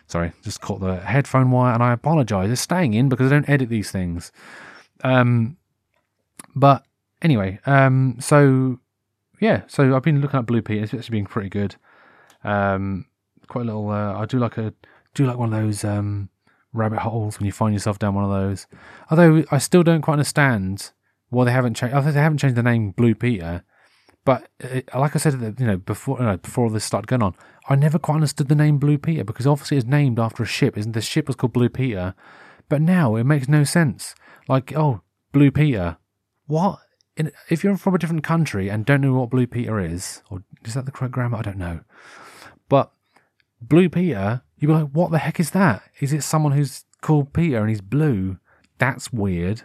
Sorry, 0.08 0.32
just 0.44 0.62
caught 0.62 0.80
the 0.80 0.98
headphone 0.98 1.52
wire, 1.52 1.74
and 1.74 1.84
I 1.84 1.94
apologise. 1.94 2.50
It's 2.50 2.62
staying 2.62 2.94
in 2.94 3.10
because 3.10 3.32
I 3.32 3.36
don't 3.36 3.50
edit 3.50 3.70
these 3.70 3.92
things. 3.92 4.32
Um, 5.04 5.58
but 6.56 6.84
anyway, 7.22 7.60
um, 7.66 8.18
so 8.20 8.80
yeah, 9.40 9.64
so 9.68 9.96
I've 9.96 10.04
been 10.04 10.22
looking 10.22 10.40
at 10.40 10.46
Blue 10.46 10.62
Peter. 10.62 10.84
It's 10.84 10.94
actually 10.94 11.20
been 11.20 11.26
pretty 11.26 11.50
good. 11.50 11.76
Um, 12.44 13.06
quite 13.48 13.62
a 13.62 13.66
little. 13.66 13.90
Uh, 13.90 14.14
I 14.14 14.26
do 14.26 14.38
like 14.38 14.58
a 14.58 14.74
do 15.14 15.26
like 15.26 15.38
one 15.38 15.54
of 15.54 15.62
those 15.62 15.84
um, 15.84 16.30
rabbit 16.74 17.00
holes 17.00 17.40
when 17.40 17.46
you 17.46 17.52
find 17.52 17.74
yourself 17.74 18.00
down 18.00 18.16
one 18.16 18.24
of 18.24 18.30
those. 18.30 18.68
Although 19.10 19.44
I 19.52 19.58
still 19.58 19.84
don't 19.84 20.02
quite 20.02 20.14
understand 20.14 20.92
why 21.30 21.46
they 21.46 21.52
haven't 21.52 21.76
changed. 21.76 21.94
Think 21.94 22.14
they 22.14 22.22
haven't 22.22 22.38
changed 22.40 22.56
the 22.56 22.64
name 22.64 22.92
Blue 22.92 23.16
Peter. 23.16 23.64
But 24.26 24.50
it, 24.60 24.90
like 24.94 25.16
I 25.16 25.20
said, 25.20 25.56
you 25.60 25.66
know, 25.66 25.78
before 25.78 26.20
you 26.20 26.26
know, 26.26 26.38
before 26.38 26.70
this 26.70 26.84
started 26.84 27.08
going 27.08 27.24
on, 27.24 27.36
I 27.68 27.76
never 27.76 27.98
quite 27.98 28.16
understood 28.16 28.48
the 28.48 28.56
name 28.56 28.78
Blue 28.78 28.98
Peter 28.98 29.24
because 29.24 29.48
obviously 29.48 29.78
it's 29.78 29.86
named 29.86 30.20
after 30.20 30.44
a 30.44 30.48
ship. 30.48 30.78
Isn't 30.78 30.92
the 30.92 31.02
ship 31.02 31.28
was 31.28 31.36
called 31.36 31.54
Blue 31.54 31.70
Peter? 31.70 32.14
But 32.68 32.82
now 32.82 33.16
it 33.16 33.24
makes 33.24 33.48
no 33.48 33.64
sense. 33.64 34.14
Like, 34.48 34.76
oh, 34.76 35.02
Blue 35.32 35.52
Peter. 35.52 35.98
What? 36.46 36.80
in, 37.20 37.32
if 37.50 37.64
you're 37.64 37.78
from 37.78 37.94
a 37.94 38.00
different 38.00 38.24
country 38.24 38.70
and 38.70 38.86
don't 38.86 39.02
know 39.02 39.14
what 39.14 39.30
Blue 39.30 39.46
Peter 39.46 39.80
is, 39.80 40.24
or 40.32 40.42
is 40.64 40.74
that 40.74 40.86
the 40.86 40.92
correct 40.92 41.14
grammar? 41.14 41.38
I 41.38 41.42
don't 41.42 41.58
know. 41.58 41.82
But 42.70 42.92
Blue 43.62 43.90
Peter, 43.90 44.42
you'd 44.60 44.68
be 44.68 44.74
like, 44.74 44.90
what 44.90 45.12
the 45.12 45.18
heck 45.18 45.40
is 45.40 45.52
that? 45.52 45.84
Is 46.00 46.14
it 46.14 46.24
someone 46.24 46.52
who's 46.52 46.86
called 47.02 47.34
Peter 47.34 47.60
and 47.60 47.70
he's 47.70 47.82
blue? 47.82 48.38
That's 48.78 49.12
weird. 49.12 49.64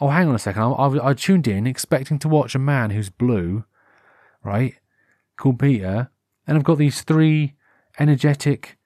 Oh, 0.00 0.08
hang 0.08 0.28
on 0.28 0.34
a 0.34 0.38
second. 0.38 0.62
I, 0.62 0.66
I, 0.66 1.10
I 1.10 1.14
tuned 1.14 1.48
in 1.48 1.66
expecting 1.66 2.18
to 2.20 2.28
watch 2.28 2.54
a 2.54 2.58
man 2.58 2.90
who's 2.90 3.10
blue, 3.10 3.64
right? 4.42 4.74
Called 5.36 5.58
Peter. 5.58 6.10
And 6.46 6.56
I've 6.56 6.64
got 6.64 6.78
these 6.78 7.02
three 7.02 7.54
energetic 7.98 8.76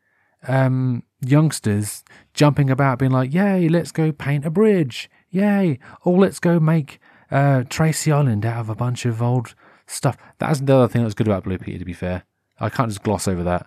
um, 0.47 1.03
youngsters 1.21 2.05
jumping 2.35 2.71
about, 2.71 2.99
being 2.99 3.11
like, 3.11 3.35
"Yay, 3.35 3.68
let's 3.68 3.90
go 3.90 4.12
paint 4.12 4.44
a 4.44 4.51
bridge! 4.51 5.11
Yay! 5.31 5.79
Oh, 6.05 6.12
let's 6.12 6.38
go 6.38 6.61
make 6.61 7.01
uh, 7.31 7.64
Tracy 7.68 8.12
Island 8.12 8.47
out 8.47 8.61
of 8.61 8.68
a 8.68 8.75
bunch 8.75 9.05
of 9.05 9.21
old 9.21 9.55
stuff. 9.87 10.16
That's 10.38 10.61
the 10.61 10.77
other 10.77 10.88
thing 10.88 11.03
that's 11.03 11.14
good 11.14 11.27
about 11.27 11.44
Blue 11.44 11.59
Peter, 11.59 11.79
to 11.79 11.85
be 11.85 11.92
fair. 11.92 12.25
I 12.61 12.68
can't 12.68 12.90
just 12.90 13.03
gloss 13.03 13.27
over 13.27 13.42
that. 13.44 13.66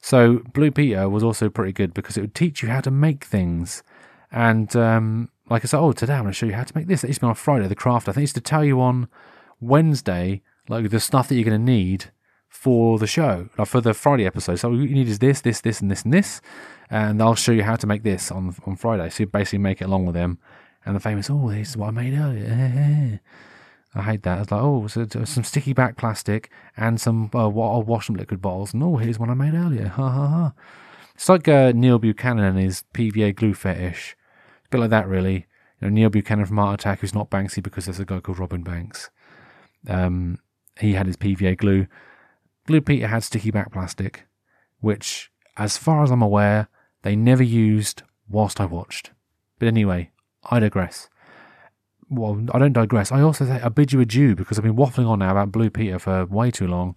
So, 0.00 0.40
Blue 0.52 0.70
Peter 0.70 1.08
was 1.08 1.22
also 1.22 1.48
pretty 1.48 1.72
good 1.72 1.94
because 1.94 2.16
it 2.16 2.20
would 2.20 2.34
teach 2.34 2.62
you 2.62 2.68
how 2.68 2.80
to 2.80 2.90
make 2.90 3.24
things. 3.24 3.82
And, 4.30 4.74
um, 4.76 5.30
like 5.50 5.64
I 5.64 5.66
said, 5.66 5.80
oh, 5.80 5.92
today 5.92 6.14
I'm 6.14 6.22
going 6.22 6.32
to 6.32 6.36
show 6.36 6.46
you 6.46 6.54
how 6.54 6.64
to 6.64 6.76
make 6.76 6.86
this. 6.86 7.04
It 7.04 7.08
used 7.08 7.20
to 7.20 7.26
be 7.26 7.30
on 7.30 7.34
Friday, 7.34 7.66
the 7.66 7.74
craft. 7.74 8.08
I 8.08 8.12
think 8.12 8.18
it 8.18 8.22
used 8.22 8.34
to 8.34 8.40
tell 8.40 8.64
you 8.64 8.80
on 8.80 9.08
Wednesday, 9.60 10.42
like 10.68 10.90
the 10.90 11.00
stuff 11.00 11.28
that 11.28 11.34
you're 11.34 11.44
going 11.44 11.64
to 11.64 11.72
need 11.72 12.06
for 12.48 12.98
the 12.98 13.06
show, 13.06 13.48
like 13.58 13.68
for 13.68 13.80
the 13.80 13.94
Friday 13.94 14.26
episode. 14.26 14.56
So, 14.56 14.70
what 14.70 14.78
you 14.78 14.94
need 14.94 15.08
is 15.08 15.18
this, 15.18 15.40
this, 15.40 15.60
this, 15.60 15.80
and 15.80 15.90
this, 15.90 16.02
and 16.02 16.12
this. 16.12 16.40
And 16.90 17.22
I'll 17.22 17.34
show 17.34 17.52
you 17.52 17.62
how 17.62 17.76
to 17.76 17.86
make 17.86 18.02
this 18.02 18.30
on 18.30 18.54
on 18.66 18.76
Friday. 18.76 19.08
So, 19.10 19.22
you 19.22 19.26
basically 19.26 19.58
make 19.58 19.80
it 19.80 19.84
along 19.84 20.06
with 20.06 20.14
them 20.14 20.38
and 20.84 20.96
the 20.96 21.00
famous, 21.00 21.28
oh, 21.30 21.50
this 21.50 21.70
is 21.70 21.76
what 21.76 21.88
I 21.88 21.90
made 21.90 22.14
earlier. 22.14 23.20
I 23.94 24.02
hate 24.02 24.22
that. 24.22 24.40
It's 24.40 24.50
like, 24.50 24.62
oh, 24.62 24.86
so, 24.86 25.06
some 25.24 25.44
sticky 25.44 25.72
back 25.72 25.96
plastic 25.96 26.50
and 26.76 27.00
some 27.00 27.30
uh, 27.34 27.48
wash 27.48 28.10
liquid 28.10 28.42
bottles. 28.42 28.74
And 28.74 28.82
oh, 28.82 28.96
here's 28.96 29.18
one 29.18 29.30
I 29.30 29.34
made 29.34 29.54
earlier. 29.54 29.88
Ha 29.88 30.10
ha 30.10 30.26
ha. 30.26 30.52
It's 31.14 31.28
like 31.28 31.48
uh, 31.48 31.72
Neil 31.74 31.98
Buchanan 31.98 32.44
and 32.44 32.58
his 32.58 32.84
PVA 32.94 33.34
glue 33.34 33.54
fetish. 33.54 34.16
It's 34.58 34.66
a 34.66 34.68
bit 34.70 34.78
like 34.78 34.90
that, 34.90 35.08
really. 35.08 35.46
You 35.80 35.88
know, 35.88 35.88
Neil 35.88 36.10
Buchanan 36.10 36.46
from 36.46 36.58
Art 36.58 36.80
Attack, 36.80 37.00
who's 37.00 37.14
not 37.14 37.30
Banksy 37.30 37.62
because 37.62 37.86
there's 37.86 37.98
a 37.98 38.04
guy 38.04 38.20
called 38.20 38.38
Robin 38.38 38.62
Banks. 38.62 39.10
Um, 39.88 40.38
he 40.78 40.92
had 40.92 41.06
his 41.06 41.16
PVA 41.16 41.56
glue. 41.56 41.86
Blue 42.66 42.80
Peter 42.80 43.08
had 43.08 43.24
sticky 43.24 43.50
back 43.50 43.72
plastic, 43.72 44.26
which, 44.80 45.30
as 45.56 45.76
far 45.76 46.04
as 46.04 46.10
I'm 46.10 46.22
aware, 46.22 46.68
they 47.02 47.16
never 47.16 47.42
used 47.42 48.02
whilst 48.28 48.60
I 48.60 48.66
watched. 48.66 49.10
But 49.58 49.68
anyway, 49.68 50.10
I 50.44 50.60
digress. 50.60 51.08
Well, 52.10 52.46
I 52.52 52.58
don't 52.58 52.72
digress. 52.72 53.12
I 53.12 53.20
also 53.20 53.44
say 53.44 53.60
I 53.62 53.68
bid 53.68 53.92
you 53.92 54.00
adieu 54.00 54.34
because 54.34 54.58
I've 54.58 54.64
been 54.64 54.76
waffling 54.76 55.08
on 55.08 55.18
now 55.18 55.32
about 55.32 55.52
Blue 55.52 55.70
Peter 55.70 55.98
for 55.98 56.24
way 56.26 56.50
too 56.50 56.66
long. 56.66 56.96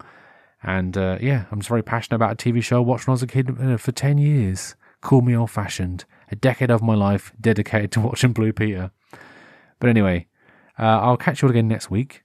And 0.62 0.96
uh, 0.96 1.18
yeah, 1.20 1.44
I'm 1.50 1.58
just 1.58 1.68
very 1.68 1.82
passionate 1.82 2.16
about 2.16 2.32
a 2.32 2.36
TV 2.36 2.62
show 2.62 2.76
I 2.76 2.80
watched 2.80 3.06
when 3.06 3.12
I 3.12 3.14
was 3.14 3.22
a 3.22 3.26
kid 3.26 3.56
uh, 3.60 3.76
for 3.76 3.92
10 3.92 4.18
years 4.18 4.76
Call 5.02 5.20
me 5.20 5.36
old 5.36 5.50
fashioned. 5.50 6.04
A 6.30 6.36
decade 6.36 6.70
of 6.70 6.80
my 6.80 6.94
life 6.94 7.32
dedicated 7.38 7.92
to 7.92 8.00
watching 8.08 8.32
Blue 8.32 8.52
Peter. 8.52 8.92
But 9.78 9.90
anyway, 9.90 10.28
uh, 10.78 11.00
I'll 11.00 11.16
catch 11.16 11.42
you 11.42 11.48
all 11.48 11.50
again 11.50 11.68
next 11.68 11.90
week. 11.90 12.22